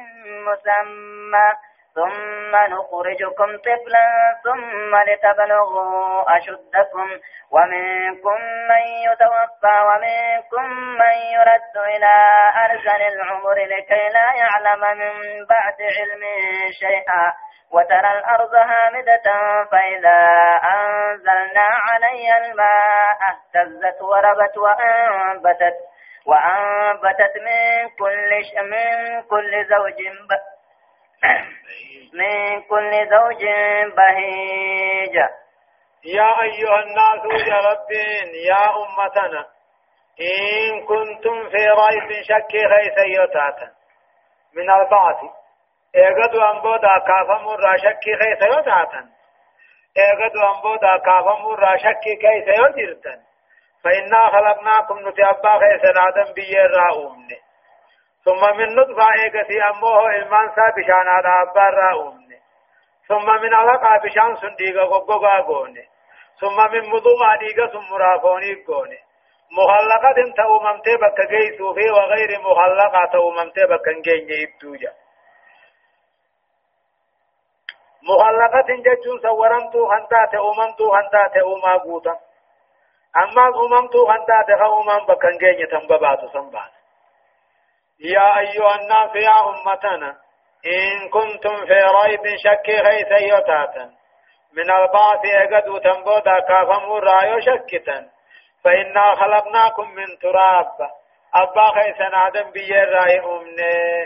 [0.46, 1.48] مسمى.
[1.96, 4.06] ثم نخرجكم طفلا
[4.44, 7.08] ثم لتبلغوا أشدكم
[7.50, 8.38] ومنكم
[8.70, 12.12] من يتوفى ومنكم من يرد إلى
[12.64, 16.22] أرسل العمر لكي لا يعلم من بعد علم
[16.80, 17.32] شيئا
[17.72, 19.22] وترى الأرض هامدة
[19.72, 20.20] فإذا
[20.74, 25.76] أنزلنا عليها الماء اهتزت وربت وأنبتت
[26.26, 28.30] وأنبتت من كل.
[28.62, 30.55] من كل زوج ب...
[32.12, 33.44] من كل زوج
[33.96, 35.16] بهيج.
[36.04, 39.46] يا أيها الناس يا ربين يا أمتنا
[40.20, 43.68] إن كنتم في ريب شك غيث يتاتا
[44.54, 45.20] من البعث.
[45.96, 49.02] اغدو انبودا كافم الراشك غيث يتاتا
[49.98, 53.20] اغدو انبودا كافم الراشك كيف يجرتن
[53.84, 57.38] فإنا خلقناكم نتيابا غيث آدم بيير راؤمني
[58.26, 62.38] ثم من نطفة ايغتي أموه المانسا بشان هذا أبار راؤمني
[63.08, 65.84] ثم من علقة بشان سنديغا غقوغا غوني
[66.40, 68.98] ثم من مضوما ديغا سمرافوني غوني
[69.58, 74.92] مخلقة تأممتي بك جيسو في وغير مخلقة تأممتي بك نجيني إبتوجا
[78.08, 82.16] مخلقة جتون سورمتو هنتا تأممتو هنتا تأما قوتا
[83.16, 86.75] أما أممتو هنتا تأمم بك نجيني تنبباتو سنبات
[88.00, 90.16] يا أيها الناس يا أمتنا
[90.66, 93.90] إن كنتم في ريب شك غيث يتاتا
[94.52, 98.08] من البعث أجد تنبودا كافمور رايو شكتا.
[98.64, 100.90] فإنا خلقناكم من تراب.
[101.34, 104.02] أبا خيسن آدم بيير رأي أمني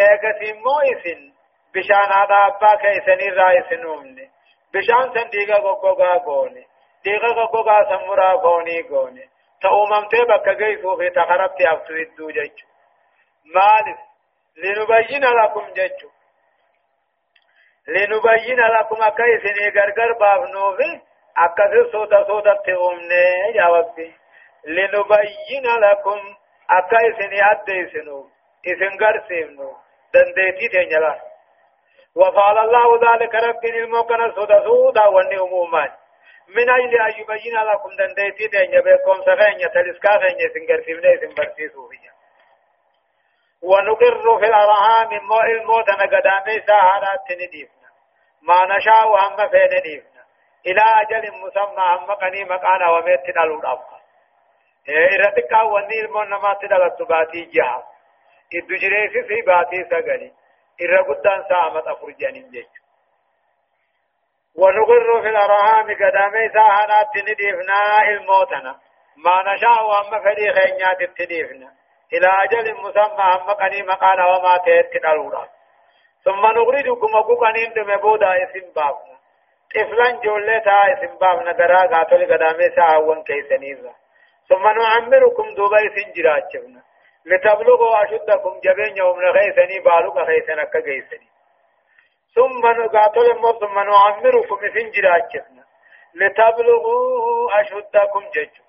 [0.00, 1.32] إيغتي مويسن
[1.74, 4.30] بشان هذا أبا خيسن راي سن أمني
[4.74, 6.66] بشان سن ديغا غوغا غوني.
[7.04, 9.28] ديغا غوغا سمورا غوني غوني.
[9.62, 12.71] تأممتي بك غيثو في تخربتي أفتو جيجو
[13.44, 13.98] مالف
[14.56, 16.10] لنبين لكم جيجو
[17.88, 21.00] لنبين لكم أكيسني غرغر بافنوفي
[21.36, 23.24] أكثر صوت صوت تؤمني
[23.54, 24.14] يا ربي
[24.64, 26.20] لنبين لكم
[26.70, 28.28] أكيسني أديسنو
[28.66, 29.76] إذن غرسينو
[30.14, 31.20] دنديتي تنجلا
[32.16, 35.92] وفعل الله ذلك رب الموكنا صوت صوتا وني عموما
[36.48, 42.12] من أجل أن يبين لكم دنديتي تنجا بكم سغنيا تلسكا غنيا سنغرسيبني سنبرسيسو فيها
[43.62, 47.88] ونقر في الأرحام مو الموت نقدامي ساهرات نديفنا
[48.42, 50.22] ما نشاء هم فين نديفنا
[50.66, 54.00] إلى أجل مسمى هم قني مقانا وميت نلو الأبقى
[54.88, 57.86] إرتكا وني المون نما تدلت باتي جها
[58.54, 60.32] إدو جريسي في باتي سغني
[60.82, 62.66] إرى قدان سامت أفرجان جيش
[64.56, 68.80] ونقر في الأرحام قدامي ساهرات نديفنا الموتنا
[69.16, 71.02] ما نشاء هم فدي خينيات
[72.14, 75.48] إلى أجل مسمى هم قني مقانا وما تهت الأولى
[76.24, 79.16] ثم نخرجكم وقوقنين دم بودا إسم بابنا.
[79.74, 83.92] طفلا جولتا إسم بابنا درا قاتل قدامي ساعوان كيسنيزا.
[84.48, 86.82] ثم نعمركم دوبا اسم جراجبنا.
[87.26, 91.28] لتبلغوا أشدكم جبين يوم غيثني بالوك غيثنا كغيثني
[92.34, 93.28] ثم نقاتل
[93.60, 95.64] ثم نعمركم اسم جراجبنا.
[96.14, 98.64] لتبلغوا أشدكم ججو.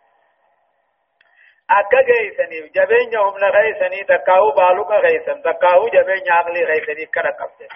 [1.67, 7.67] Akka geeysaniif jabeenya humna geeysanii takkaahu baaluqa geeysan takkaahu jabeenya aqlii geeysanii kana qabde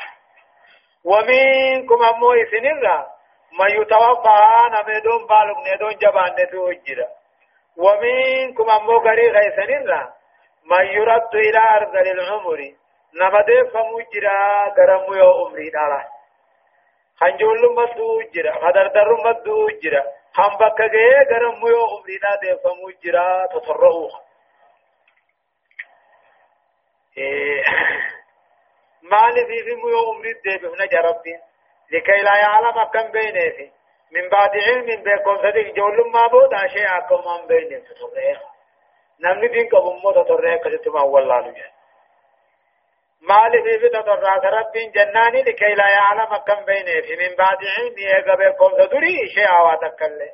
[1.05, 3.07] ومنكم أمو إسنرا
[3.59, 4.39] من يتوفى
[4.73, 7.07] نمدون بالغ ندون جبان ندو جرا
[7.77, 10.13] ومنكم أمو غري غيسنرا
[10.71, 12.59] من يرد إلى أرض العمر
[13.19, 14.39] نمدي فمجرا
[14.77, 16.01] غرمو يو عمري دالا
[17.19, 20.03] خنجول مدو جرا خدردر مدو جرا
[20.37, 24.07] هم بکا گئے گرم میو عمرینا دے فمو جرا تطرعو
[29.13, 31.39] مالي في في ميو عمري دے بفنا جربين
[31.91, 33.71] لكي لا يعلم كم بينه في
[34.11, 38.45] من بعد علم بكم صدق جول ما بود شيء أكم من تطرعو
[39.19, 40.11] نمني دين كبم مو
[40.63, 41.76] كتما والله لجان
[43.21, 47.97] مال في في تضرع رب جناني لكي لا يعلم كم بينه في من بعد علم
[47.97, 50.29] يقبل كم تدري شيء عواتك الله.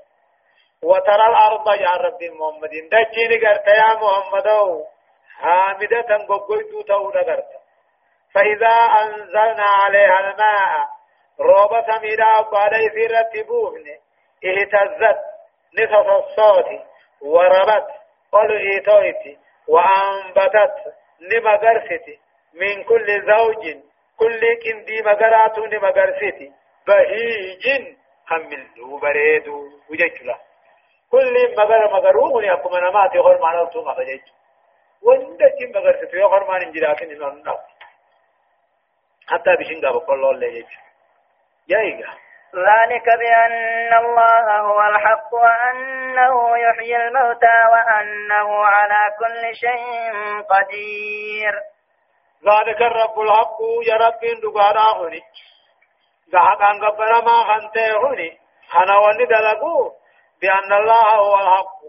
[0.84, 4.48] وترى الأرض يا رب محمد دجيني قرت يا محمد
[5.40, 7.64] حامدة قبقيت تود قرت.
[8.34, 10.88] فإذا أنزلنا عليها الماء
[11.40, 13.86] روبة سميدا وقالي في رتبوهن
[14.46, 15.20] اهتزت
[15.80, 16.66] نصف الصوت
[17.22, 17.88] وربت
[18.32, 20.76] قل ايتويتي وأنبتت
[21.22, 22.20] نمغرستي
[22.54, 23.78] من كل زوج
[24.20, 26.52] كل كندي مغرات نمغرستي
[26.88, 27.66] بهيج
[28.26, 28.68] حمل
[29.02, 29.48] بريد
[29.90, 30.38] وججلا.
[31.12, 34.22] كل مغر مغروه يقوم نماتي غير معنى توما بجج
[35.04, 37.60] وندك مغرستي غير معنى انجراكين انه
[39.28, 40.74] حتى بشنغا بقول الله يجج
[41.68, 42.14] يايغا
[42.56, 50.14] ذلك بأن الله هو الحق وأنه يحيي الموتى وأنه على كل شيء
[50.50, 51.73] قدير.
[52.50, 55.22] ذلك الرب الحق يا رب دغارا هني
[56.34, 58.40] ذهب عن قبر ما خنته هني
[58.76, 59.92] أنا وني دلقو
[60.42, 61.84] بأن الله هو الحق.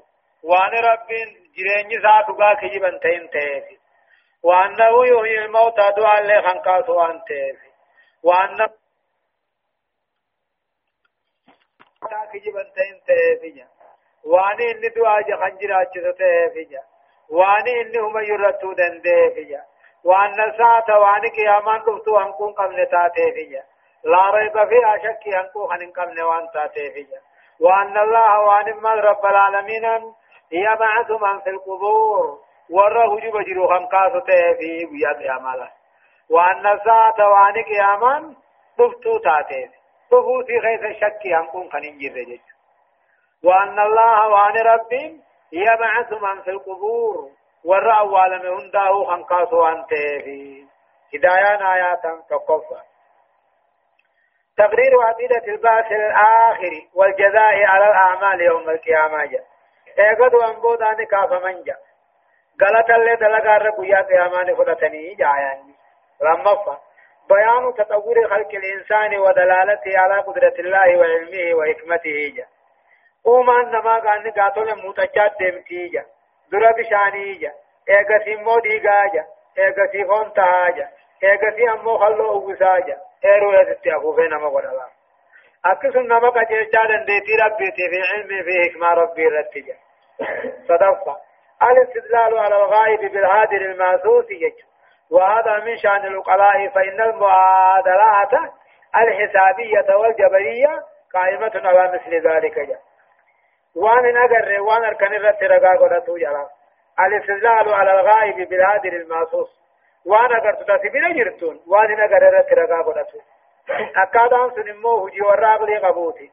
[0.45, 1.09] وأن رب
[1.57, 3.79] جريني ساتوغا كجبن تين تيفي
[4.43, 7.71] وأنه يحيي الموتى دعا لخنقاس وأن تيفي
[8.23, 8.67] وأنه
[12.33, 13.69] كجبا تين تيفيا
[14.25, 16.83] واني إني دعا جخنجر اجسو تيفيا
[17.29, 19.65] واني إني هم يرتو دنديفيا
[20.05, 23.63] وان الساعة واني قيامان رفتو هنكون قبل تاتيفيا
[24.05, 27.21] لا ريب فيها شك هنكو خنن قبل وان تاتيفيا
[27.61, 29.85] وان الله وان ما رب العالمين
[30.53, 32.39] يبعث من في القبور
[32.71, 35.69] ورى هجوب جرو خنقاسو تيفي ويا قيامالا
[36.31, 38.35] وان الساعة واني قيامان
[38.81, 39.79] رفتو تاتيفي
[40.11, 42.39] تفوتي غيث شكي هنكون كان انجر
[43.45, 44.93] وأن الله وأن رب
[45.53, 47.31] يبعث من في القبور
[47.65, 49.89] ورأى أول من هنده خنقاس أنت
[50.25, 50.65] في
[51.15, 52.81] هدايا آيات تقفى
[54.57, 59.45] تقرير عقيدة البعث الآخر والجزاء على الأعمال يوم القيامة جاء
[59.99, 61.79] ايقظ وانبود آني كافا من جاء
[62.63, 65.75] غلط اللي دلقا ربو يا قيامان خدتني جاياني
[66.23, 66.79] رمفا
[67.29, 72.47] بيان تطور خلق الإنسان ودلالته على قدرة الله وعلمه وحكمته جا
[73.27, 76.05] أوما نما قاني قاتل متجاد دمتي جا
[76.55, 77.53] درا بشاني جا
[77.91, 79.25] ايغا سيمو ديغا جا
[79.59, 80.89] ايغا سيفون تاجا
[81.23, 84.87] ايغا سي امو خلو اوغسا جا ايرو يزتي ابو فين نما قدلا
[85.65, 89.77] أكسن نما قجل جادن ديتي ربي في علمه في حكمة ربي رتجا
[90.69, 91.17] صدفة
[91.63, 94.69] الاستدلال على الغائب بالهادر الماسوس يجب
[95.11, 98.33] وهذا من شأن العقلاء فإن المعادلات
[98.97, 100.83] الحسابية والجبرية
[101.15, 102.81] قائمة على مثل ذلك جاء
[103.77, 106.49] وان اگر وان اركن رت رغا قدتو جرا
[107.01, 109.61] الاستدلال على الغائب بالهادر الماسوس
[110.07, 113.19] وان اگر تتسبين جرتون وان اگر رت رغا قدتو
[113.97, 116.31] اكادان سنمو هجي وراغ لي قبوتي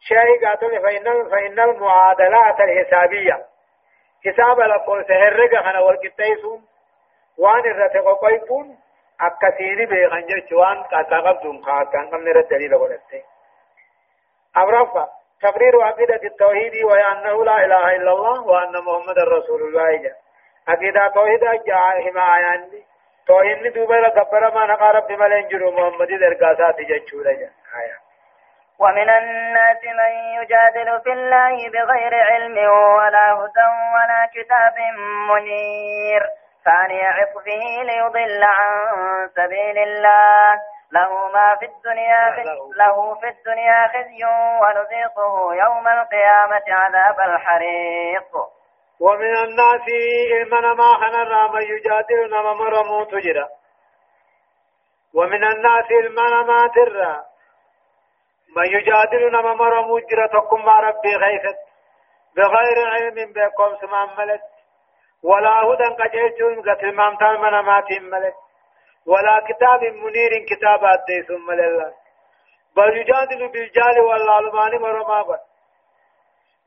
[0.00, 3.46] شيء قاتل فإن فإن المعادلات الحسابية
[4.26, 6.64] حساب لقول سهرق خنا والكتايسون
[7.38, 8.78] وان الرت قويفون
[9.20, 13.24] أكثير بيغن جرش وان قاقب دون قاقان قم نرد دليل ولدت
[14.56, 15.08] أمرفا
[15.42, 20.16] تقرير عقيدة التوحيد وأنه لا إله إلا الله وأن محمد رسول الله جاء.
[20.68, 22.70] عقيدة توحيد جاء هما آيان
[23.26, 26.98] توحيد دوبا لقبر ما نقارب بملين جرو محمد درقاسات جاء
[27.80, 28.02] آيان
[28.78, 32.56] ومن الناس من يجادل في الله بغير علم
[32.96, 34.76] ولا هدى ولا كتاب
[35.30, 36.22] منير.
[36.64, 38.72] ثاني عطفه ليضل عن
[39.36, 40.54] سبيل الله.
[40.92, 43.14] له ما في الدنيا في له.
[43.20, 44.24] في الدنيا خزي
[44.62, 48.36] ونذيقه يوم القيامة عذاب الحريق.
[49.00, 49.86] ومن الناس
[50.52, 53.48] من ما خنر من يجادل نما مرمو تجرى
[55.14, 57.24] ومن الناس من ما ترى
[58.56, 61.58] من يجادل نما مرمو جرى تقم ربي غيثت.
[62.36, 64.42] بغير علم بكم سمام ملت.
[65.24, 68.34] ولا هدى قجيتون قتل مامتان من ماتين ملك
[69.06, 71.92] ولا كتاب منير كتاب أدي ثم لله
[72.76, 75.38] بل يجادل بالجال والعلمان ورما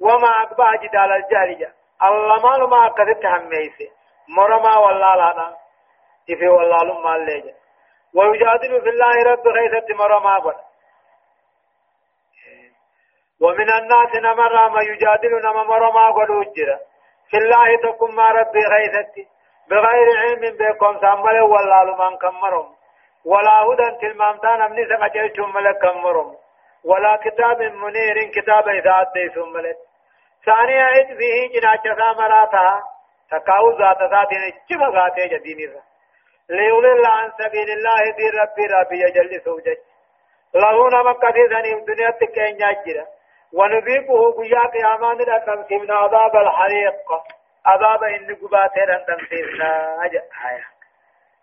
[0.02, 1.72] وما أقبع جدال الجال جا۔
[2.04, 3.92] الله ما لما أقدت هميسي
[4.38, 5.56] مرما والله لا
[6.30, 7.54] إفي والله لما الليجا
[8.14, 10.56] ويجادل في الله رب غيثة مرما قد
[13.42, 16.28] ومن الناس نمر ما يجادل نما مرما قد
[17.30, 19.28] في الله تكون ما ربي غيثتي
[19.70, 22.76] بغير علم بكم سامل ولا لمن كمرهم
[23.26, 26.36] ولا هدى تلمامتان امني سقجلتم ملك كمرهم
[26.86, 29.78] ولا كتاب منير كتاب إذا أديتم ملك.
[30.46, 32.84] ثانيا عد فيه جناچ سامراتا
[33.32, 35.74] تقاو ذات ذاتين اجم ذاتي جدين
[36.50, 39.78] ليضل عن سبيل الله دي ربي ربي يجل سوجج.
[40.56, 43.06] له نمك في ذنب دنيا تكين يجرى
[43.54, 47.10] ونذيقه قيا قيامان الأنم عذاب الحريق.
[47.66, 49.20] عذاب إن قباتين أنم
[50.50, 50.66] آية.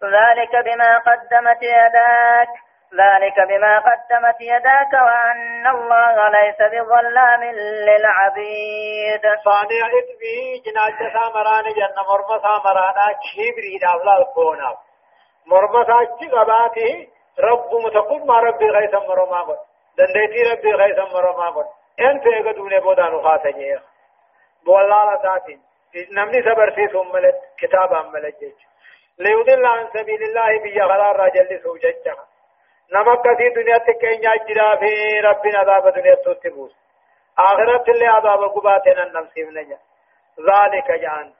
[0.04, 2.48] ذلك بما قدمت يداك.
[2.94, 7.44] ذلك بما قدمت يداك وأن الله ليس بظلام
[7.88, 9.22] للعبيد.
[9.22, 14.74] ثاني إتبه جناج سامران جنة مرمى سامرانا كبري دابلا الكونا.
[15.46, 15.84] مرمى
[16.32, 17.08] قباته
[17.40, 19.58] رب متقل ما ربي غيثا مرمى قد
[19.98, 21.66] دنديتي ربي غيثا مرمى قد
[22.00, 23.82] إن فيغا دونه بودانو خاتنيه
[24.66, 25.62] بولالا تاتين
[25.94, 27.12] نمني في ثم
[27.58, 28.52] كتابا ملجج
[29.18, 32.26] ليضل عن سبيل الله بيا غرار راجل سوججها
[32.94, 36.72] نمك في دنيا تكينيا جرا في ربنا عذاب دنيا تتبوس
[37.38, 39.78] آخرت اللي عذاب قباتنا النمسيب نجا
[40.48, 41.32] ذلك جان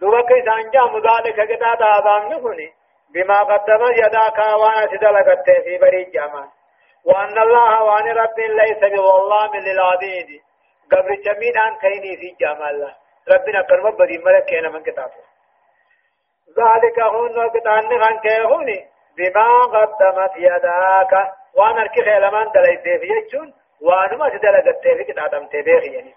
[0.00, 2.72] دوك إسان جام ذلك قد عذاب نفني
[3.14, 6.48] بما قدم يداك وأنا سدلقت في بريد جامان
[7.04, 10.42] وأن الله وأن رب ليس بظلام للعبيد
[10.92, 12.94] قبل جميل عن كيني في جمال الله
[13.28, 15.20] ربنا كرم بدي ملك كينا من كتابه.
[16.58, 21.12] ذلك هون وقتان عن كيهوني بما قدمت يداك.
[21.54, 23.54] وأنا اركي خيلمان دليت في يجون.
[23.80, 26.14] وأنا ما تدلقت في كتابم تبيخ يعني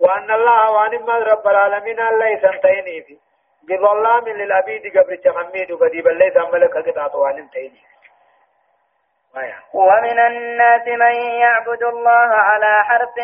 [0.00, 3.18] وأن الله وأن ما رب العالمين ليس انتيني في
[3.62, 7.80] بظلام للعبيد قبل جميل قديبا ليس ملك قطعة وأن انتيني
[9.74, 13.14] ومن الناس من يعبد الله على حرف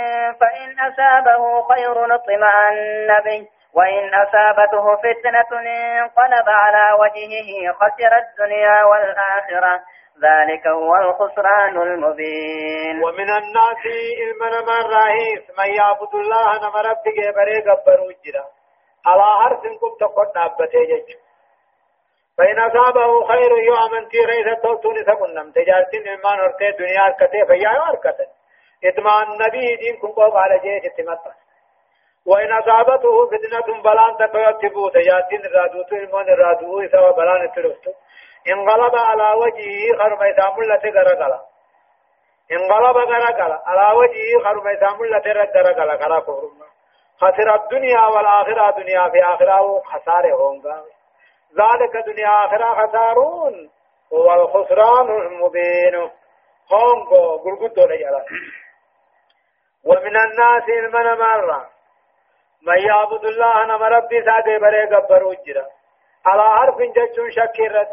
[0.40, 9.80] فإن أصابه خير اطمأن به وإن أصابته فتنة انقلب على وجهه خسر الدنيا والآخرة.
[10.22, 13.04] ذلك هو الخسران المبين.
[13.04, 13.82] ومن الناس
[14.26, 18.44] المن من راهيس من يعبد الله نما ربك بري قبر وجرا
[19.07, 21.26] على حرف كم تقول نابته
[22.39, 28.26] فإن أصابه خير يوم تي رئيس التوتون سكنم تجارتين إمان ورته دنيا أركته فيا أركته
[28.84, 31.32] إتمان نبي دين كن قوم على جيش اتمتا
[32.26, 37.93] وإن أصابته فتنة بلان تقوى تبو تجارتين رادوتو إمان رادوه إسوا بلان تلفتو
[38.53, 41.41] انقلب على وجهه خرم إسام التي غرقلا
[42.53, 46.66] انقلب غرقلا على وجهه خرم إسام التي غرقلا غرقلا
[47.20, 50.84] خسر الدنيا والآخرة دنيا في آخرة خسارة هونغا.
[51.61, 53.70] ذلك دنيا آخرة خسارون.
[54.12, 56.11] هو الخسران المبين.
[56.72, 58.24] هونغو قلقدو لجلا
[59.84, 61.70] ومن الناس المن مرة
[62.62, 65.66] من يعبد الله نما ربي ساده بري قبر وجرا.
[66.26, 67.88] على حرف جچون شكرت.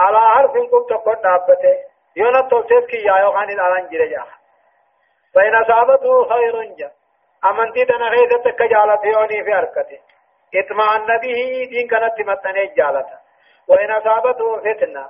[0.00, 1.76] على حرف كم تقول دابته
[2.16, 4.24] يونا توسيف كي يايو خاني الالان جرا جا
[5.34, 6.90] فإن أصابته خير جا.
[7.50, 9.98] أمنتي تنا غيثة كجالة يوني في حركته.
[10.54, 13.18] اطمأن به دين كانت تمتنه جالتا
[13.68, 15.06] وإن أصابته فتنة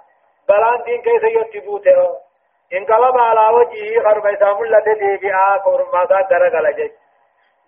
[0.48, 2.28] بلان دين كيف يتبوته؟
[2.72, 6.90] انقلب على وجهه خرب إسام التي ديبئا كورماتا درقل جج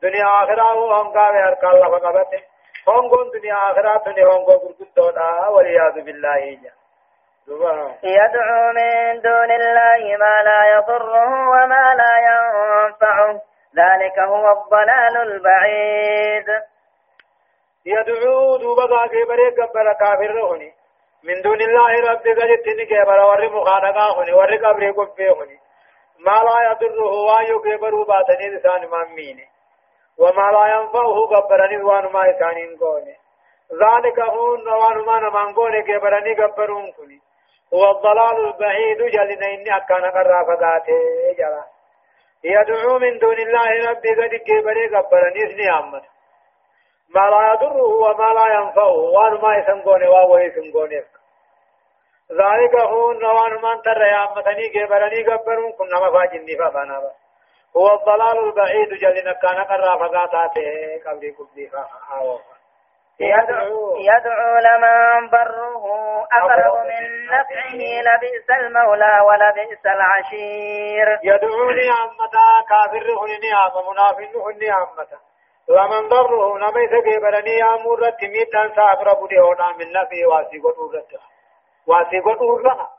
[0.02, 2.42] دنيا آخرة هو هنقا بأركا الله فقبته.
[2.88, 6.58] هنقون دنيا آخرة دنيا هنقو قرقودونا والعياذ بالله.
[7.48, 13.40] جا يدعو من دون الله ما لا يضره وما لا ينفعه.
[13.76, 16.46] ذلك هو الضلال البعيد.
[17.86, 20.72] يدعو دوبا غاغي بري قبر كافر هوني
[21.24, 25.58] من دون الله رب قد تنك بر ور مخانقا هوني ور قبر قبه هوني.
[26.26, 29.38] ما لا يضره وايو كبر باتني لسان مامين
[30.18, 33.16] وما لا ينفعه قبرني وأن ما إسانين قوني
[33.82, 37.20] ذلك هون وان ما نمانقوني كبرني قبرون كني
[37.74, 41.00] هو الضلال البعيد جلنا إني أكان قرى فقاته
[41.38, 41.64] جلا.
[42.44, 46.04] يدعو من دون الله رب قد كبر قبرني إذني أمت.
[47.14, 48.96] ما لا يضره وما لا ينفعه.
[49.14, 51.04] وان ما يسنقوني وهو يسنقوني
[52.30, 56.96] ذلك هو نوان من ترى يا أمتني كبرني قبرون كنا مفاجني فبانا
[57.76, 58.88] هو الضلال البعيد.
[58.88, 60.68] جلنا كان قرى فقاته
[61.06, 62.40] قبل كبدي فأعوه
[63.20, 65.84] يدعو, يدعو لمن بره
[66.32, 67.80] أقرب من نفعه.
[68.06, 71.18] لبئس المولى ولبئس العشير.
[71.22, 74.32] يدعوني عمتا كافر هنني عم منافق
[75.68, 81.06] لمن ضره نميس كبرني يا مرة ميتان سأقرب ديونا من نفعه واسي قدورة
[81.86, 82.90] واسي قدورة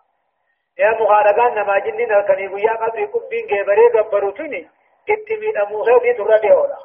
[0.80, 4.70] يا مخارقان نما جنين الكني قيا قدر كبين كبري قبرتني
[5.09, 6.78] اتمي أموخي في ترى ديونا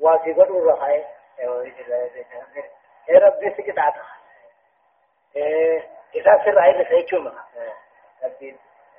[0.00, 1.04] واسي قدورة خير
[3.08, 3.78] يا ربي سكت
[5.36, 7.26] إيه إذا سر عيب سيكون
[8.24, 8.56] ربي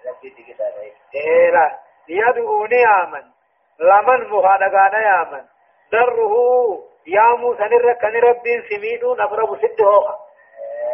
[0.07, 0.81] ربي سكت عطا
[1.15, 3.23] إيه لا يدعوني آمن
[3.79, 5.45] لمن مخانقانا يامن
[5.91, 6.33] ضره
[7.07, 10.15] يا موسى نركن ربي سميدو نقرب ست هوخا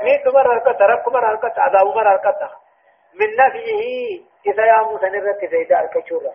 [0.03, 2.49] ميت مر هركت رك مر هركت عذاب مر هركت
[3.19, 6.33] من نفيه إذا يا موسى نرك زيدا الكشورة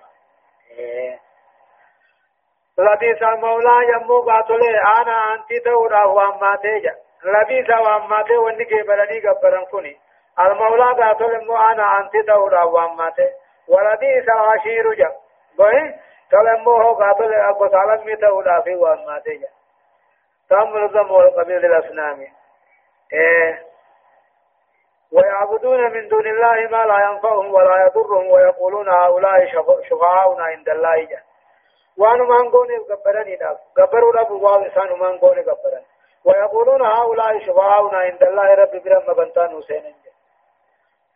[2.79, 4.69] لبيس المولى يمو قاتله
[5.01, 6.95] أنا انت دورا واما تيجا
[7.25, 9.97] لبيس واما تي وني كبرني كبرن كوني
[10.41, 13.29] المولى قاتل مو أنا أنت دورا وامته
[13.69, 15.13] ولبئس العشير جا
[15.59, 15.95] بوي
[16.31, 19.49] تلمو هو قاتل أبو سالم مي دورا في وامته جا
[20.49, 22.27] تام رزم والقبيل الأسنام
[23.12, 23.66] إيه
[25.12, 29.47] ويعبدون من دون الله ما لا ينفعهم ولا يضرهم ويقولون هؤلاء
[29.89, 31.22] شفعاؤنا عند الله جا
[31.99, 35.87] وانو مانغوني غبرني داف غبروا رب وانسان مانغوني غبرني
[36.24, 39.95] ويقولون هؤلاء شفعاؤنا عند الله رب برم بنتان حسين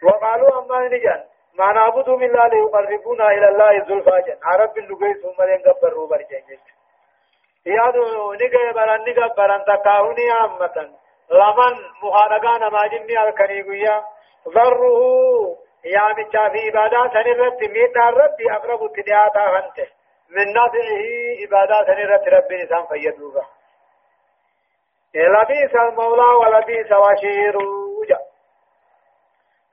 [0.03, 1.25] وقالوا أما نجان
[1.59, 6.23] ما نعبد من الله ليقربونا إلى الله زلفا جن عرب اللغي ثم لين قبر روبر
[6.31, 6.59] جن
[7.67, 10.91] يادو نگه بران نگه بران تکاوني عامة
[11.31, 14.05] لمن مخانقان ما جني الكنيقية
[14.49, 19.89] ضره يا مچا في عبادات سنرت ميتا ربي أقرب اتدعاتا هنته
[20.31, 21.03] من نفعه
[21.43, 23.47] عبادات سنرت ربي نسان فيدوغا
[25.15, 27.59] لبيس المولى ولبيس وشير
[28.09, 28.19] جا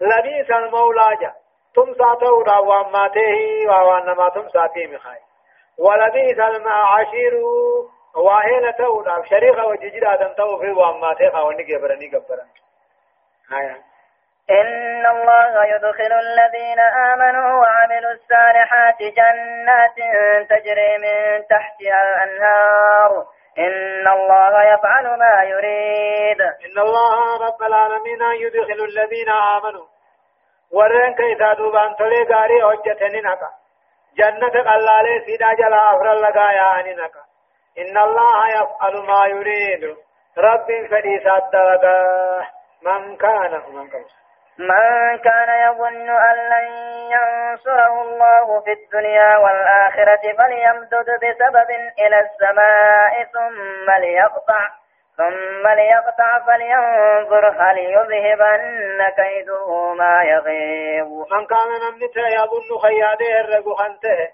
[0.01, 1.34] لبيس المولى جا.
[1.76, 5.20] تم ساتو را واماته وانما تم ساتي مخاي
[5.78, 7.34] ولبيس المعاشير
[8.15, 12.47] واهلة تورا شريخة وججرا دم تو في واماته خاوني جبرني جبرن
[13.51, 13.78] هايا
[14.49, 16.80] إن الله يدخل الذين
[17.11, 19.97] آمنوا وعملوا الصالحات جنات
[20.49, 23.26] تجري من تحتها الأنهار
[23.57, 29.86] إن الله يفعل ما يريد إن الله رب العالمين يدخل الذين آمنوا
[30.72, 33.49] ورن كيسا دوبان تلي غاري حجتني نكا
[34.18, 37.24] جنة قلالي سيدا جلا أفر لغايا أني نكا
[37.78, 39.97] إن الله يفعل ما يريد
[40.38, 42.47] رب فدي صدقا
[42.82, 44.05] من كان من كان
[44.59, 46.68] من كان يظن أن لن
[47.11, 54.70] ينصره الله في الدنيا والآخرة فليمدد بسبب إلى السماء ثم ليقطع
[55.18, 61.07] ثم ليقطع فلينظر هل يذهبن كيده ما يغيب.
[61.07, 64.30] من كان نمنت يظن خياده الرقو خنته.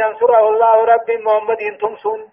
[0.00, 2.30] ينصره الله رب محمد تمسون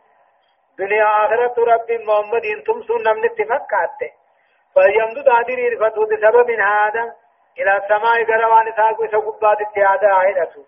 [0.80, 4.12] دنيا آخرة رب محمد تمسون نمنت فكاته
[4.74, 7.16] فيمدد هذه الفتوى بسبب هذا.
[7.60, 10.66] إلى السماء قروان ساقو سقبات اتحادا عينته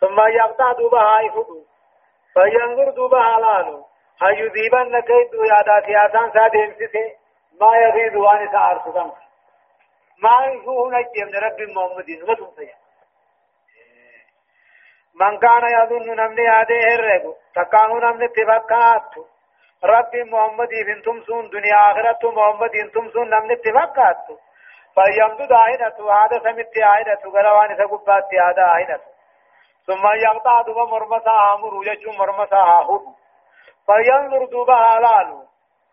[0.00, 1.64] ثم يقطع دوبها يفدو
[2.34, 3.84] فينظر دوبها لانو
[4.22, 7.16] هيذيبن كيد يادا سياسان سادين سيسي
[7.60, 9.12] ما يغيد وان سعر سدن
[10.22, 12.74] ما يفوه نجيم رب محمدين وتم سيا
[15.20, 19.24] من كان يظن نمني هذه الرقو تكاهو نمني اتفاقاتو
[19.84, 24.16] رب محمد أنتم سون دنيا آخرت محمد أنتم سون نمن اتفاقات
[24.94, 29.00] فيمدد آئنة هذا سمت آئنة غروان سقبات هذا آئنة
[29.86, 33.04] ثم يقطع دوبا مرمسا آمر يجو مرمسا آهد
[33.88, 35.28] فينظر دوبا حلال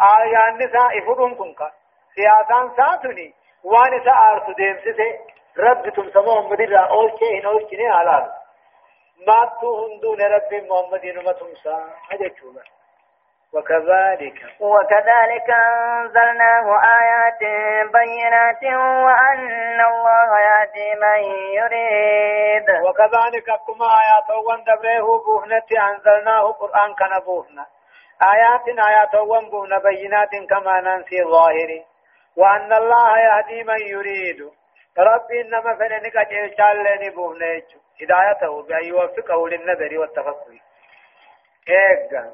[0.01, 1.71] آيان نساء إفرون كنك
[2.15, 3.33] سياسان ساتني
[3.63, 5.19] وانسا آرسو ديم سيسي
[5.57, 8.31] رب تم سمو محمد را أول شيء هنا أول شيء حلال
[9.27, 11.75] ما تو هندون رب محمد نمتم سا.
[12.11, 12.31] أجل
[13.53, 14.37] وكذلك.
[14.59, 16.67] وكذلك أنزلناه
[17.01, 17.41] آيات
[17.93, 18.63] بينات
[19.05, 21.19] وأن الله يهدي من
[21.59, 22.67] يريد.
[22.85, 27.65] وكذلك كما آيات وان دبره بوهنة أنزلناه قرآن كان بوهنة.
[28.23, 31.83] آيات آيات وان بوهنة بينات كما ننسي ظاهر
[32.37, 34.51] وأن الله يهدي من يريد.
[34.99, 37.63] ربي إنما فننك جيشال لني بوهنة
[38.01, 40.59] هدايته بأن يوفقه للنذر والتفكر
[41.69, 42.33] إيه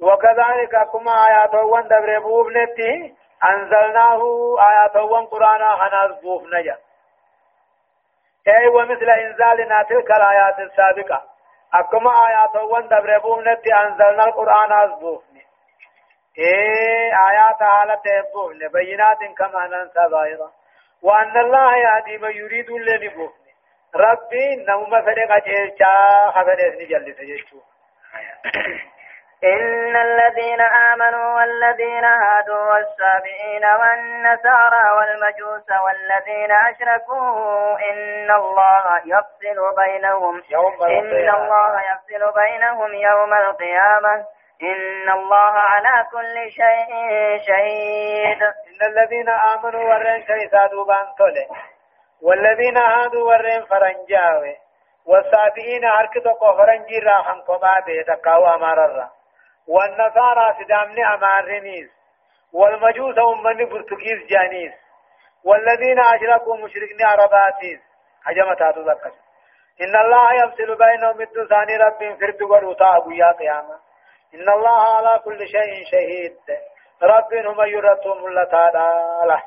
[0.00, 3.14] وكذلك كما آيات وان دبر بوفنتي
[3.50, 4.22] أنزلناه
[4.70, 6.78] آيات وان قرآن خناز بوفنجا
[8.48, 11.31] أي ومثل إنزالنا تلك الآيات السابقة.
[11.74, 15.42] أكما آيات وان دبر بوفنتي أنزلنا القرآن از بوفني
[16.38, 18.02] إيه آيات حالة
[18.34, 20.52] بوفني بينات كما ننسى ظاهرة
[21.02, 23.52] وأن الله يهدي من يريد لني بوفني
[23.94, 27.60] ربي نوم فرق جيشا خبرتني جلس جيشو
[29.44, 40.82] إن الذين آمنوا والذين هادوا والسابئين والنسارى والمجوس والذين أشركوا إن الله يفصل بينهم يوم
[40.82, 44.24] إن الله يفصل بينهم يوم القيامة.
[44.62, 46.90] إن الله على كل شيء
[47.46, 48.42] شهيد.
[48.42, 51.48] إن الذين آمنوا ورين كيسا دوبان تولي.
[52.22, 54.56] والذين هادوا ورين فرنجاوي.
[55.06, 59.21] والسابئين هركتو فرنجي راحن كما بيتكاو أمار الرّ
[59.68, 61.90] والنصارى سدامن أمارنيس
[62.52, 64.72] والمجوس أمني برتقيس جانيس
[65.44, 67.80] والذين أشركوا مشركين عرباتيس
[68.24, 69.12] حجمت هذا ذكر
[69.80, 73.76] إن الله يفصل بينهم الدسان رب فرد ورطاء يا قيامة.
[74.34, 76.36] إن الله على كل شيء شهيد.
[77.02, 79.42] رب هم يرتهم لتعالى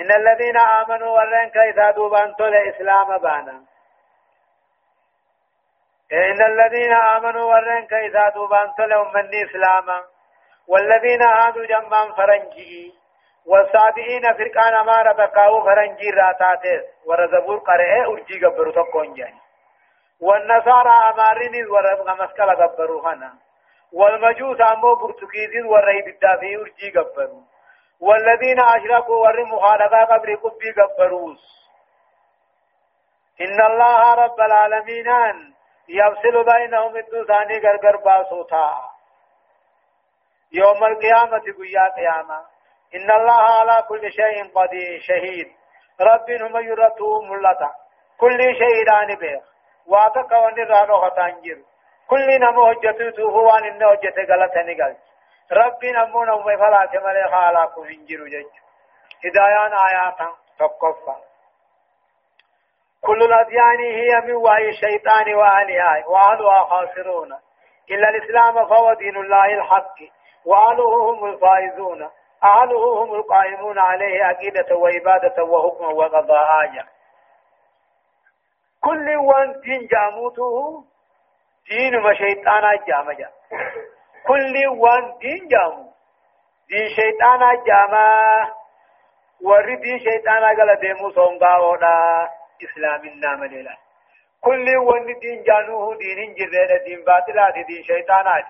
[0.00, 3.62] إن الذين آمنوا ورن كيسا دوبان تول إسلام بانا.
[6.12, 10.04] إن الذين آمنوا ورن كيسا دوبان تول أمني إسلاما
[10.68, 12.94] والذين هادوا جنبان فرنجي
[13.46, 19.40] والصابئين فرقان أمارة بكاو فرنجي راتاتيس ورزبور قرئ أرجي قبرو تقون جاني
[20.20, 23.32] والنصارى أمارين ورزق مسكال قبرو هنا
[23.92, 27.42] والمجوس أمو برتكيز ورهي بالدافي أرجي قبرو.
[28.00, 31.44] والذين أشركوا ور مخالفة قبر قبي قبروس.
[33.40, 35.08] إن الله رب العالمين
[35.88, 38.80] يفصل بينهم الدوثاني غرغر باسوتا.
[40.52, 42.38] يوم القيامة قيا قيامة.
[42.94, 45.52] إن الله على كل شيء قدير شهيد.
[46.00, 47.70] رب هم يرتو ملتا
[48.18, 49.42] كل شيء داني بيخ.
[49.86, 51.58] واتك ونرانو خطانجر
[52.10, 54.96] كل نمو هجتو هو ان إنه هجت غلطني غلط.
[55.52, 58.52] ربي نمونا ومفلا تملي خالاكم انجروا جج.
[59.24, 61.27] هدايان آياتا تقفا
[63.06, 67.32] كل الأديان هي من وحي الشيطان وأهلها وأهلها خاسرون.
[67.90, 69.94] إلا الإسلام فهو دين الله الحق
[70.44, 72.10] وأهله هم الفائزون.
[72.44, 76.84] أهله هم القائمون عليه عقيدة وعبادة وحكما وقضاء.
[78.80, 80.84] كل وان دين جاموته
[81.68, 83.30] دين ما شيطانا جامجا
[84.26, 85.92] كل وان دين جامو
[86.68, 88.08] دين شيطانا جاما
[89.44, 91.58] وري دين شيطانا قال ديمو سونغا
[92.58, 93.76] ودا اسلام النام لله
[94.40, 98.44] كل وان دين جانوه دين جزيرة دين باطلات دين شيطانات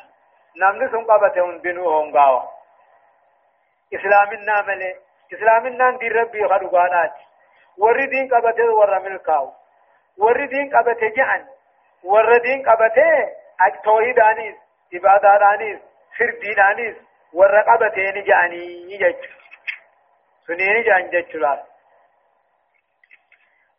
[0.56, 2.42] نمن سن قبته هندنو هونغاوا
[3.94, 4.94] اسلام النام لله
[5.32, 7.12] اسلام النام دين ربي خدوغانات
[7.78, 9.52] وري دين قبته ور ملكاو
[10.18, 11.46] وري دين قبته جان
[12.04, 13.28] ور دين قبته
[13.84, 14.56] توحيدانيس
[14.94, 15.78] عبادانيس
[16.18, 16.96] فردينانيس
[17.32, 19.24] ورقبتين جاني يجج
[20.46, 21.62] سنين جان ججلال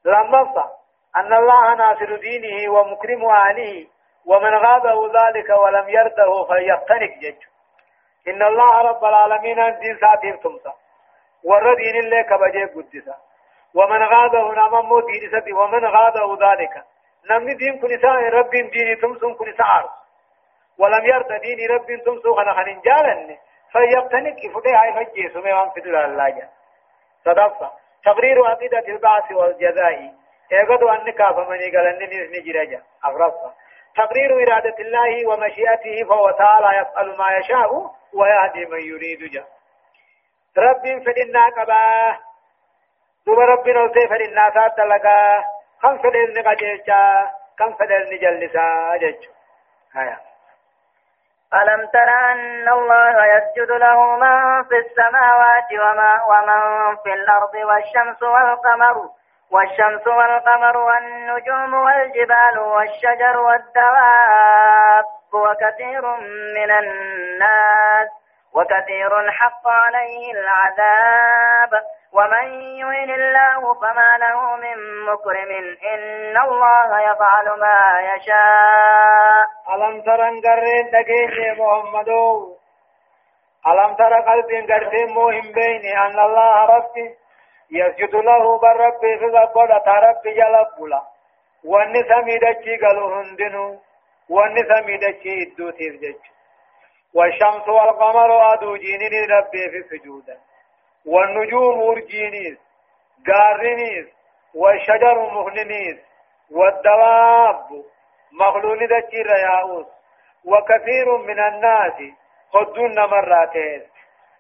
[0.06, 0.70] لما
[1.16, 3.88] أن الله ناصر دينه ومكرم أهله
[4.26, 7.42] ومن غابه ذلك ولم يرده فليقتنك جج.
[8.28, 10.74] إن الله رب العالمين دين ساتير تمسا.
[11.44, 13.16] ور دين الله كبجي قدسا.
[13.76, 16.84] ومن غابه نمم دين سبي ومن غابه ذلك.
[17.30, 19.90] نمني دين كنساء رب دين تمسن كنساء عرض.
[20.80, 23.38] ولم يرد دين رب تمسو خنا خنين جالن
[23.72, 26.50] فيبتنك إفده هاي فجي سمي وان فدل الله
[27.26, 27.72] صدفة
[28.06, 30.14] تقرير عقيدة البعث والجزاء.
[30.52, 33.54] ايقظوا أنك فمن قال أنني نجرجا أغرفة
[33.96, 39.46] تقرير إرادة الله ومشيئته فهو تعالى يفعل ما يشاء ويهدي من يريد جا.
[40.58, 42.18] رب فدنا قبا.
[43.26, 45.44] دوب رب نوتي فدنا سات لقا
[45.82, 47.30] كم فدل نقجيجا
[47.60, 49.32] كم فدل نجلسا جيجو
[49.94, 50.29] هيا.
[51.54, 59.10] ألم تر أن الله يسجد له من في السماوات وما ومن في الأرض والشمس والقمر
[59.52, 66.02] والشمس والقمر والنجوم والجبال والشجر والدواب وكثير
[66.56, 68.10] من الناس
[68.54, 71.84] وكثير حق عليه العذاب.
[72.14, 72.48] ومن
[72.82, 75.52] يهن الله فما له من مكرم
[75.94, 77.80] إن الله يفعل ما
[78.10, 79.46] يشاء.
[79.74, 82.10] ألم تر انقرين دقيني محمد؟
[83.68, 87.16] ألم تر قلب قرسين موهم بيني أن الله ربي
[87.72, 91.02] يسجد له بالرب في ذكرة ربي جلبلا.
[91.66, 93.80] واني سميدتشي قالوا هندنو
[94.30, 96.28] واني سميدتشي إدو تيرجتش
[97.16, 100.38] والشمس والقمر أدو جيني ربي في سجودا.
[101.06, 102.58] والنجوم أرجينيس
[103.28, 104.08] قارنيس
[104.56, 105.98] والشجر مهننيس
[106.52, 107.84] والدواب
[108.32, 109.86] مغلول دجير ياؤوس
[110.46, 111.94] وكثير من الناس
[112.54, 113.82] خدون مراتين.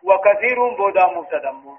[0.03, 1.77] وكثير بودا مبتدم.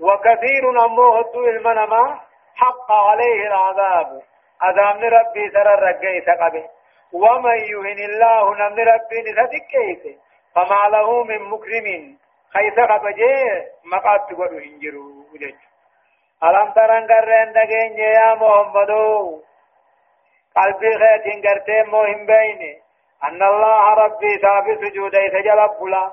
[0.00, 2.20] وكثير أمو هدو المنما
[2.54, 4.22] حق عليه العذاب.
[4.62, 6.68] أدام ربي سر الرقائي سقبه.
[7.12, 9.72] ومن يهن الله نمن ربي نسدك
[10.54, 12.16] فما له من مكرم
[12.52, 13.34] خيس خبجي
[13.92, 15.54] مقات تقول هنجرو وجج
[16.44, 19.40] ألم ترن قرن دقين يا محمدو
[20.56, 22.82] قلبي خيتين قرتين مهم بيني
[23.24, 26.12] أن الله ربي ثابت سجود سجل بلا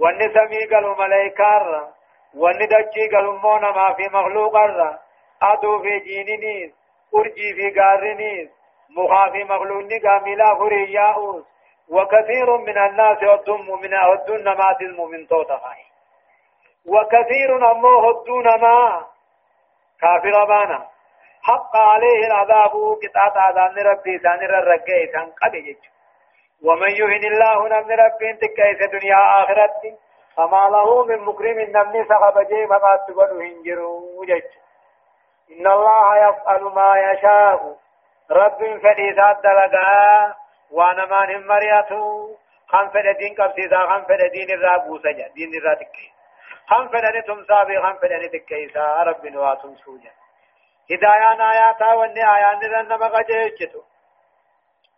[0.00, 1.88] وان سمي قالوا ملائكار
[2.34, 4.98] وان دجي قالوا مونا ما في مخلوق الرا
[5.42, 6.70] أدو في جينينيس
[7.14, 8.48] أرجي في قارنيس
[8.96, 11.44] مخافي مخلوقني قاملا فرياؤوس
[11.90, 15.82] وكثير من الناس يدون من يدون ما المؤمن توتخاي
[16.86, 19.06] وكثير أمو هدون ما
[20.00, 20.86] كافر بانا
[21.42, 22.72] حق عليه العذاب
[23.02, 25.54] قطعة عذاب ربي سانر الرقائي سان قد
[26.64, 29.98] ومن يهن الله نمن ربي تكيس دنيا آخرت.
[30.36, 34.50] فما له من مكرم نمني سخب جيب ما تقول هنجروا جج
[35.50, 37.76] إن الله يفعل ما يشاء.
[38.30, 40.34] رب فديسات دلقا
[40.70, 42.36] وأنا ما نمريته
[42.68, 46.12] خم فدين قبسيسا خم فدين الرابوسا دين الراتكي
[46.68, 50.10] خم فدين تمسابي خم فدين تكيسا رب نواتم سوجا۔
[50.90, 53.82] هدايان آياتا واني آيان لنما قجيجتو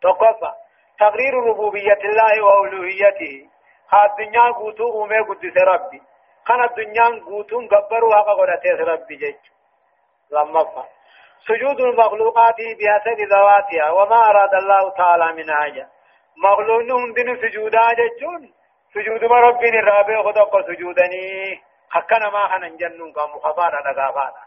[0.03, 0.53] تقفى
[1.01, 3.49] تقرير ربوبية الله وألوهيته
[3.93, 6.01] ها الدنيا قوتو أمي قدس ربي
[6.45, 9.43] خان الدنيا قوتو قبروا حقا قدتيس ربي جيج
[10.31, 10.98] لما فا۔
[11.47, 15.89] سجود المخلوقات بحسب ذواتها وما أراد الله تعالى من حاجة
[16.45, 18.53] مخلوقهم دين سجودا جيجون
[18.95, 21.61] سجود ما ربين الرابع خدق سجودني.
[21.91, 24.43] حقنا ما خنا جنون كم خفانا دقافانا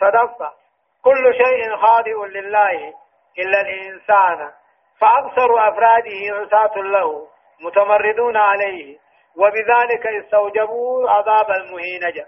[0.00, 0.52] صدفة
[1.04, 2.94] كل شيء خاضع لله
[3.38, 4.52] إلا الإنسان.
[5.00, 7.26] فأكثر أفراده عصاة له
[7.60, 8.98] متمردون عليه.
[9.36, 12.26] وبذلك استوجبوا عذاب المهينجة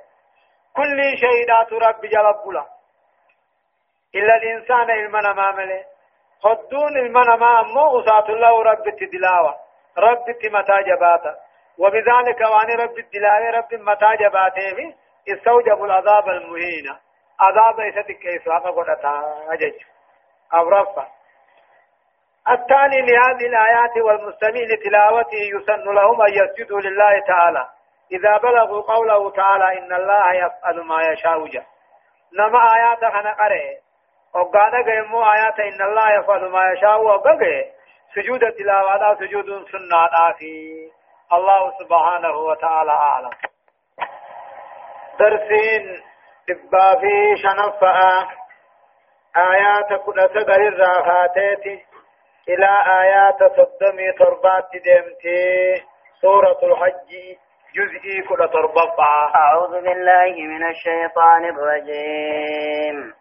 [0.77, 2.67] كل شيء لا رب جلب له
[4.15, 5.85] إلا الإنسان المنا ما ملي.
[6.43, 9.57] خدون المنا ما أمو عصاة الله رب التدلاوة
[9.99, 11.35] رب متى جباتا
[11.79, 14.95] وبذلك وأن رب الدلاوة رب متى جباته
[15.29, 16.99] استوجبوا العذاب المهينة.
[17.41, 19.75] عذاب إساتك إسلاق قدتا أجج.
[20.55, 21.07] أو رفع
[22.51, 27.69] الثاني لهذه الآيات والمستمعين لتلاوته يسن لهم أن يسجدوا لله تعالى.
[28.13, 31.65] إذا بلغوا قوله تعالى إن الله يفعل ما يشاء
[32.39, 33.37] نما آيات خنا
[34.35, 37.65] وقانا قيمو آيات إن الله يفعل ما يشاء وقاقه
[38.15, 40.91] سجود التلاوة سجود سنة آتي
[41.33, 43.31] الله سبحانه وتعالى أعلم.
[45.19, 46.03] درسين
[46.49, 48.29] تبافي شنفأ.
[49.37, 51.85] آيات كل سقر الراحاتي
[52.49, 52.69] إلى
[53.01, 55.83] آيات صدمي تربات دمتي
[56.21, 57.11] سورة الحج
[57.75, 63.15] جزئي كل تربطة أعوذ بالله من الشيطان الرجيم.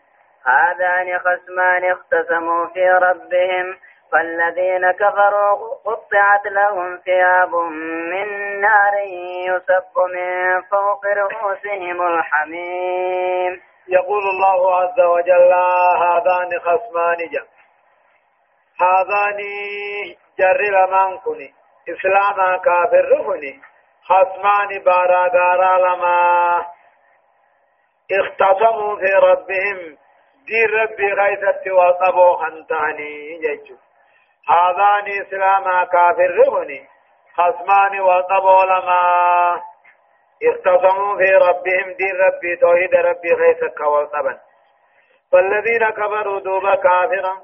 [0.46, 3.78] هذان خصمان اختصموا في ربهم
[4.12, 7.56] فالذين كفروا قطعت لهم ثياب
[8.12, 8.28] من
[8.62, 8.94] نار
[9.48, 13.62] يسب من فوق رؤوسهم الحميم.
[13.88, 15.54] يقول الله عز وجل
[16.04, 17.48] هذان خصمان جم
[18.82, 19.38] هذان
[20.40, 21.54] جر لمن كني
[21.90, 23.62] إسلاما كافر كني
[24.04, 26.66] خصمان بارا لما
[28.12, 29.98] اختصموا في ربهم
[30.48, 33.76] دين ربي غيثت وصبوا خنتاني جيجو
[34.50, 36.88] هذان إسلاما كافر كني
[37.34, 39.02] خصمان وصبوا لما
[40.44, 44.40] اختصموا في ربهم دين ربي توحيد ربي غيثك وصبا
[45.32, 47.36] فالذين كفروا دوبا كافرا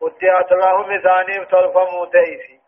[0.00, 2.58] قطعت لهم ثاني تلفموا تيفي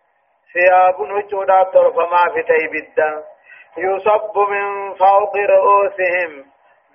[0.52, 3.24] ثياب هجودا تلفما في تيبدا
[3.78, 6.44] يصب من فوق رؤوسهم.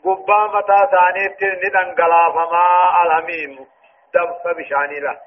[0.05, 1.95] قبا متى ثاني تلندن
[2.35, 2.67] فما
[3.03, 3.67] الهميم
[4.13, 5.17] دف بشاني له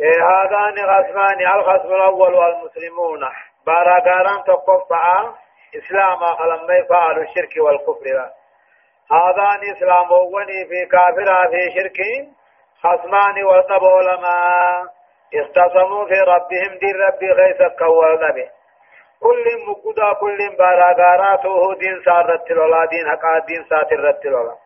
[0.00, 3.20] إيه هذان غسمان الخصم الأول والمسلمون
[3.66, 5.32] باراغاران تقفع
[5.76, 8.30] إسلام لما يفعلوا الشرك والكفر له
[9.12, 11.98] هذان إسلام وني في كافر في شرك
[12.82, 14.84] خصمان وصب علماء
[16.08, 18.48] في ربهم دين ربي غيث كوالنبي
[19.22, 24.56] كل مقدا كل باراغاراته دين سارت لولا دين حقا دين ساترت لولا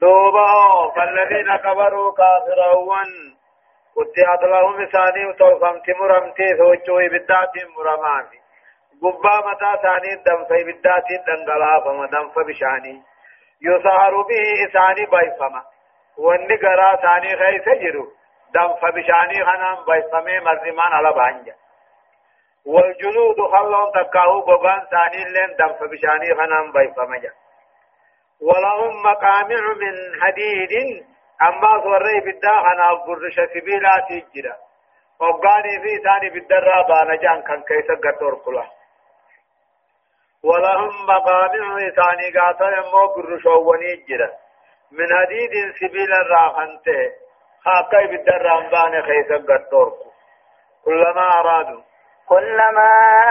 [0.00, 0.48] دوبا
[0.96, 3.10] فالذين كفروا كافرون.
[3.96, 8.38] قطعت لهم ثاني وتوفمت مرمتي ثوجوا بدات مرماني
[9.02, 13.02] قبا متى ثاني دم في بدات دنگلا فما دم فبشاني
[13.62, 15.62] يسهر به إساني بايفما
[16.18, 17.30] واني قرا ثاني
[17.82, 18.06] جرو.
[18.54, 21.54] دم فبشاني خنام بايفمي مرزمان على بانجا.
[22.66, 27.32] والجلود خلون تكاهو بغان ثاني لين دم فبشاني خنام بايفمجا
[28.40, 31.04] ولهم مقامع من حديد
[31.42, 34.56] أما صوري بدا خنا برش سبيلات جرا
[35.20, 38.66] وقاني في ثاني بالدرا بانجان كان كيس قطور كله
[40.44, 44.30] ولهم مقامع ثاني قاتا يمو قرشووني جرا.
[44.92, 47.12] من حديد سبيل الراخنته
[47.64, 49.94] خاقي بالدرام بان خيسا قدورك
[50.84, 51.91] كلما أرادوا.
[52.28, 52.90] كلما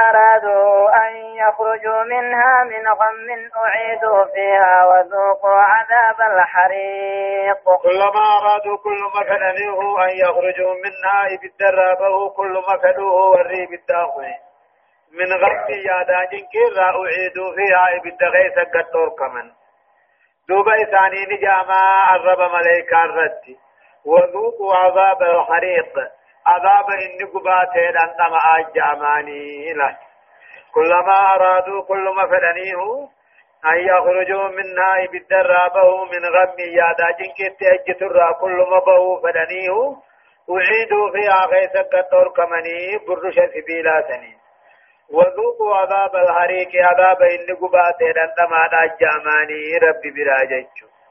[0.10, 7.64] أرادوا أن يخرجوا منها من غم أعيدوا فيها وذوقوا عذاب الحريق.
[7.84, 14.34] كلما أرادوا كل ما كننيه أن يخرجوا منها بالدرابه كل ما كنوه وري بالداخل
[15.12, 19.52] من غرب ياداجين كيرا أعيدوا فيها بالدغيث قطور كمن
[20.50, 23.42] دوبا إساني نجاما عرب ملائكة الرد.
[24.06, 25.94] وذوقوا عذاب الحريق.
[26.48, 29.98] عذاب إني قباتي أن تما أجاماني له
[30.74, 32.82] كلما أرادوا كل ما فدنيه
[33.72, 39.96] أن يخرجوا منها بالدرابه من غم يادا جنك تأجتر كل ما بهو فدنيه
[40.50, 44.38] أعيدوا فيها غيث قطر كمني برش سبيلا سنين
[45.14, 50.68] وذوقوا عذاب الحريق عذاب إن قبات دندما أجاماني ربي براجج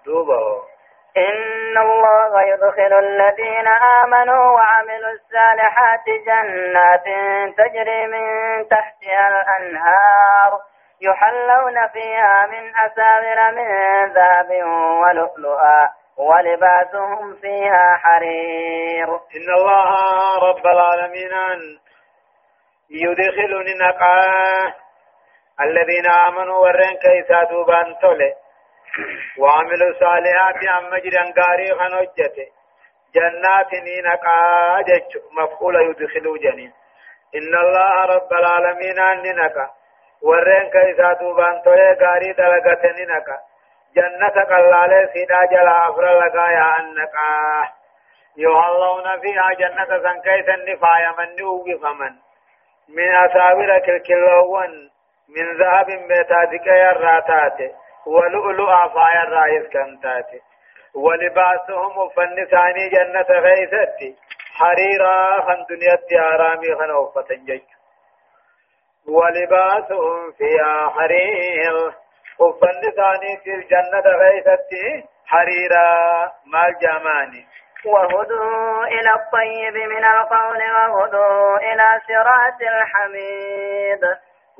[0.06, 0.69] دوبه
[1.16, 3.68] إن الله يدخل الذين
[4.04, 7.04] آمنوا وعملوا الصالحات جنات
[7.56, 8.24] تجري من
[8.68, 10.60] تحتها الأنهار
[11.00, 13.68] يحلون فيها من أساور من
[14.12, 14.50] ذهب
[15.02, 19.08] ولؤلؤا ولباسهم فيها حرير.
[19.14, 19.88] إن الله
[20.48, 21.32] رب العالمين
[22.90, 24.74] يدخل نقا
[25.60, 28.34] الذين آمنوا ورن كيسا دوبان تولي.
[29.38, 32.46] وعملوا صالحات أما جران غاري خنوجته
[33.14, 33.72] جنات
[34.04, 36.72] نقا جج مفعول يدخلوا جنين.
[37.34, 38.96] إن الله رب العالمين
[39.36, 39.70] نقا
[40.22, 43.38] ورن كيسا دوبان تولي غاري دلغت نقا
[43.96, 47.68] جنة قلالة سيدا جلا أفر لقايا أنقا
[48.36, 52.14] يهلون فيها جنة سنكيسا نفايا من نوغي فمن.
[52.88, 54.90] من أساور كالكلوان
[55.36, 57.58] من ذهب ميتاتك يراتات
[58.06, 60.30] ولؤلؤا فايا رايس كنتات
[60.94, 63.98] ولباسهم فنساني جنة غيثت
[64.54, 65.98] حريرا خن دنيا
[66.34, 67.62] آرامي خن وفتنجج
[69.08, 71.92] ولباسهم فيها حرير
[72.40, 74.70] وفنساني في الجنة غيثت
[75.26, 75.90] حريرا
[76.46, 77.46] مال جاماني.
[77.84, 84.02] وهدوا إلى الطيب من القول وهدوا إلى صراط الحميد.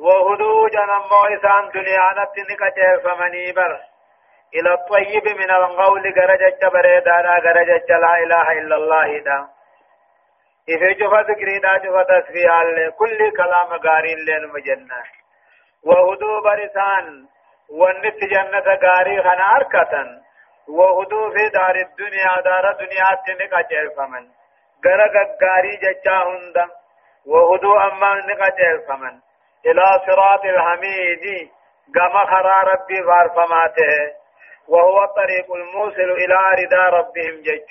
[0.05, 2.63] وهدوا جنم مويسان دنيا نتنك
[3.05, 3.81] فمني بر.
[4.55, 9.49] إلى الطيب من القول غرجة بريدانا غرجة لا إله إلا الله دا.
[10.69, 15.03] إذا جفا ذكري دا جفا تسفيها كل كلام غارين لين مجنة.
[15.85, 17.27] وهدوا برسان
[17.71, 20.09] ونت جنة غاري خنار كتن
[20.69, 24.29] وهدو في دار الدنيا دار الدنيا تنقى جرفمن
[24.87, 26.57] غرق غاري جچا هند
[27.27, 29.21] وهدو اما نقى جرفمن
[29.67, 31.51] إلى صراط الحميد.
[31.95, 34.21] كما خرا ربي فارفماته.
[34.69, 37.67] وهو الطريق الموصل إلى رضا ربهم جج.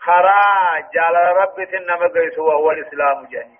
[0.00, 3.58] خرا جال ربي تنما قيس وهو الإسلام جني.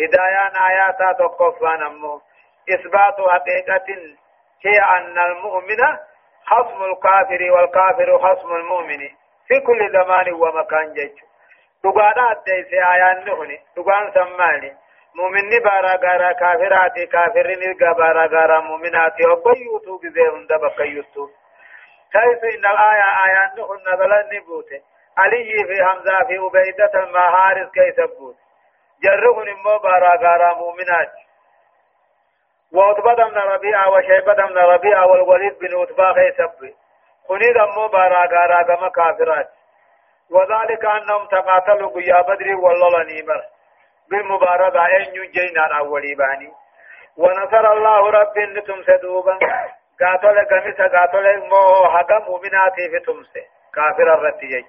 [0.00, 2.20] هدايان آياتا تقفان أمو.
[2.74, 3.86] إثبات حقيقة
[4.66, 5.96] هي أن المؤمن
[6.46, 9.08] خصم الكافر والكافر خصم المؤمن.
[9.48, 11.18] في كل زمان ومكان جج.
[11.84, 13.60] دغانا أديسي آيان نهني.
[13.76, 14.76] دغان سماني.
[15.14, 21.28] مؤمني بارا غارا كافراتي كافرين بارا غارا مؤمناتي وبيوتو بزي هند بكيوتو
[22.12, 24.80] كيف إن الآية آيان نهن نزل نبوته
[25.18, 28.36] علي في حمزة في عبيدة المهارس كيف بوت
[29.02, 31.24] جرهن مو بارا غارا مؤمناتي
[32.72, 36.74] وعتبة بن ربيعة وشيبة بن ربيعة والوليد بن عتبة خيسب
[37.28, 39.48] خنيد أمو بارا غارا غما كافرات
[40.30, 43.42] وذلك أنهم تقاتلوا قيا بدر والله نيمر
[44.10, 46.52] بالمبارزة أن يجينا الأولي باني.
[47.16, 49.38] ونصر الله رب نتم سدوبا
[50.00, 53.44] قاتل قميسا قاتل مو حقا مؤمناتي في تمسه
[53.74, 54.66] كافر الرتي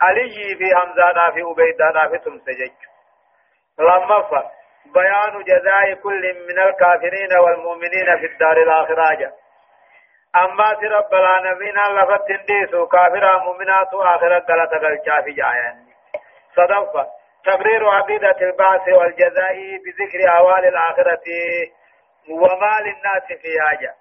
[0.00, 2.72] علي في حمزة في عبيدة في تمسه جيج
[3.78, 4.44] لما فر
[4.94, 9.32] بيان جزاء كل من الكافرين والمؤمنين في الدار الآخرة
[10.36, 15.76] أما رب العالمين لفت انديسو كافر مؤمنات آخرة قلت قلتا في جايان
[16.56, 21.26] صدفة تبرير عقيدة البعث والجزاء بذكر أوال الآخرة
[22.30, 23.94] وما للناس في حاجة.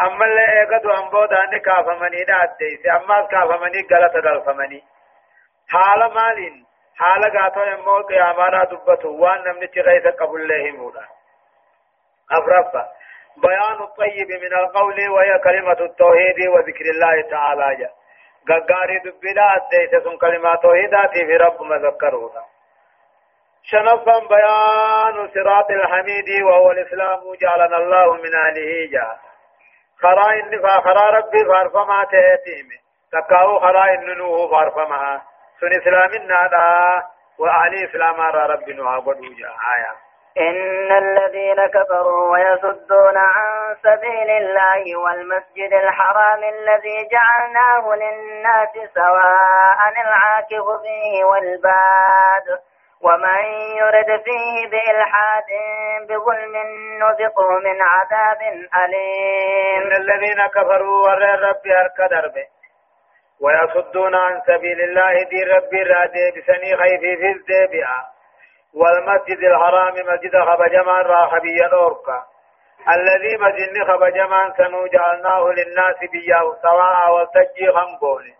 [0.00, 4.82] أما اللي إيقظوا أن بودا أن كافمني دا أديس أما كافمني قلت قلفمني
[5.68, 6.64] حال مال
[6.96, 11.04] حال غاتو يمو قيامانا دبتو وان نمني تغيث قبل الله مولا.
[12.30, 12.88] أفرفا
[13.36, 17.76] بيان الطيب من القول وهي كلمة التوحيد وذكر الله تعالى.
[17.76, 17.90] جا
[18.50, 22.42] غغاري دبلا أديت سن كلمة توحيدات في رب مذكرونا
[23.62, 29.08] شنفا بيان صراط الحميد وهو الإسلام جعلنا الله من أهله جا
[30.02, 32.68] خرا إن فخرا ربي فارفما تهتيم
[33.12, 35.20] تكاو خرا إن نوه فارفما
[35.60, 37.02] سن اسلامنا دا
[37.38, 40.05] وأهل اسلام را ربنا عبدوا جا آية
[40.40, 51.24] إن الذين كفروا ويصدون عن سبيل الله والمسجد الحرام الذي جعلناه للناس سواء العاكف فيه
[51.24, 52.58] والباد
[53.02, 53.44] ومن
[53.76, 55.50] يرد فيه بإلحاد
[56.08, 56.56] بظلم
[57.02, 58.40] نذقه من عذاب
[58.84, 59.82] أليم.
[59.82, 62.46] إن الذين كفروا ور ربي أركدر به
[63.40, 68.15] ويصدون عن سبيل الله دي ربي رادي بسني خيفي في الدبئة
[68.76, 72.24] والمسجد الحرام مسجد خبجمان راخبيا أوركا
[72.88, 78.34] الذي مجن خبجمان سنو جعلناه للناس بياه سواء والتجي خنبوني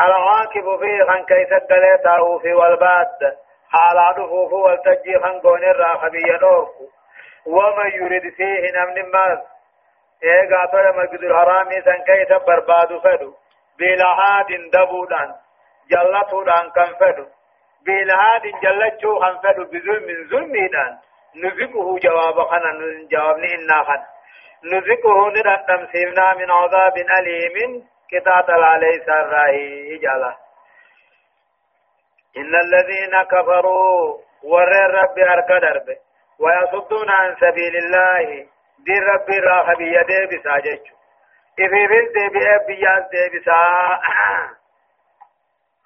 [0.00, 3.36] العاقب فيه خن كيس الدليتا في والباد.
[3.70, 6.84] حالا دفوف والتجي خنبوني راخبيا أوركو
[7.46, 9.38] ومن يريد فيه نمن ماز
[10.22, 13.34] إيه قاتل مسجد الحرام سن كيس برباد فدو.
[13.78, 15.34] بلهاد دبودان.
[15.90, 17.26] جلتودان كان فدو.
[17.86, 20.98] بلهاد جلتشو خان فدو بظلم ظلميدان.
[21.36, 22.70] نذقه جواب خنا
[23.10, 24.02] جواب إنا خن
[24.64, 27.86] نذقه ندم سيبنا من عذاب أليم.
[28.10, 30.36] كتاب عليه سراهي إجالة
[32.36, 35.96] إن الذين كفروا ور رب أركدر
[36.40, 38.46] ويصدون عن سبيل الله.
[38.86, 40.80] دين ربي راخ بيده بساجج
[41.60, 43.62] إفي في ديبئة بيان ديبسا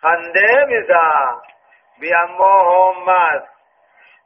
[0.03, 1.41] خن ديبسا
[2.01, 3.43] بأموهم ماس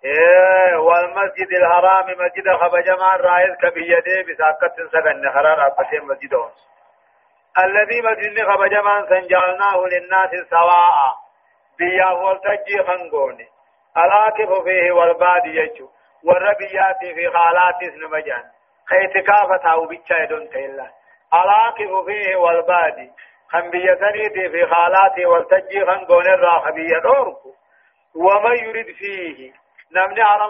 [0.04, 6.50] إيه والمسجد الحرام مسجد خبجمان رائز كبية ديبسا كتن سغن خرار أبتين مسجدون
[7.64, 11.14] الذي مسجد خبجمان سنجعلناه للناس سواء.
[11.78, 13.48] بيا والتجي خنقوني.
[13.96, 15.88] الآكف فيه والبادي يجو.
[16.24, 18.44] والربيات في خالات نمجان.
[18.88, 20.86] خيتكافة أو بيتشا يدون تيلا.
[21.34, 23.10] العاقب فيه والبادي.
[23.50, 27.36] خن بيتني في خالاتي والتجي خن قول الراحبية دورك
[28.14, 29.52] ومن يريد فيه.
[29.92, 30.44] نمني على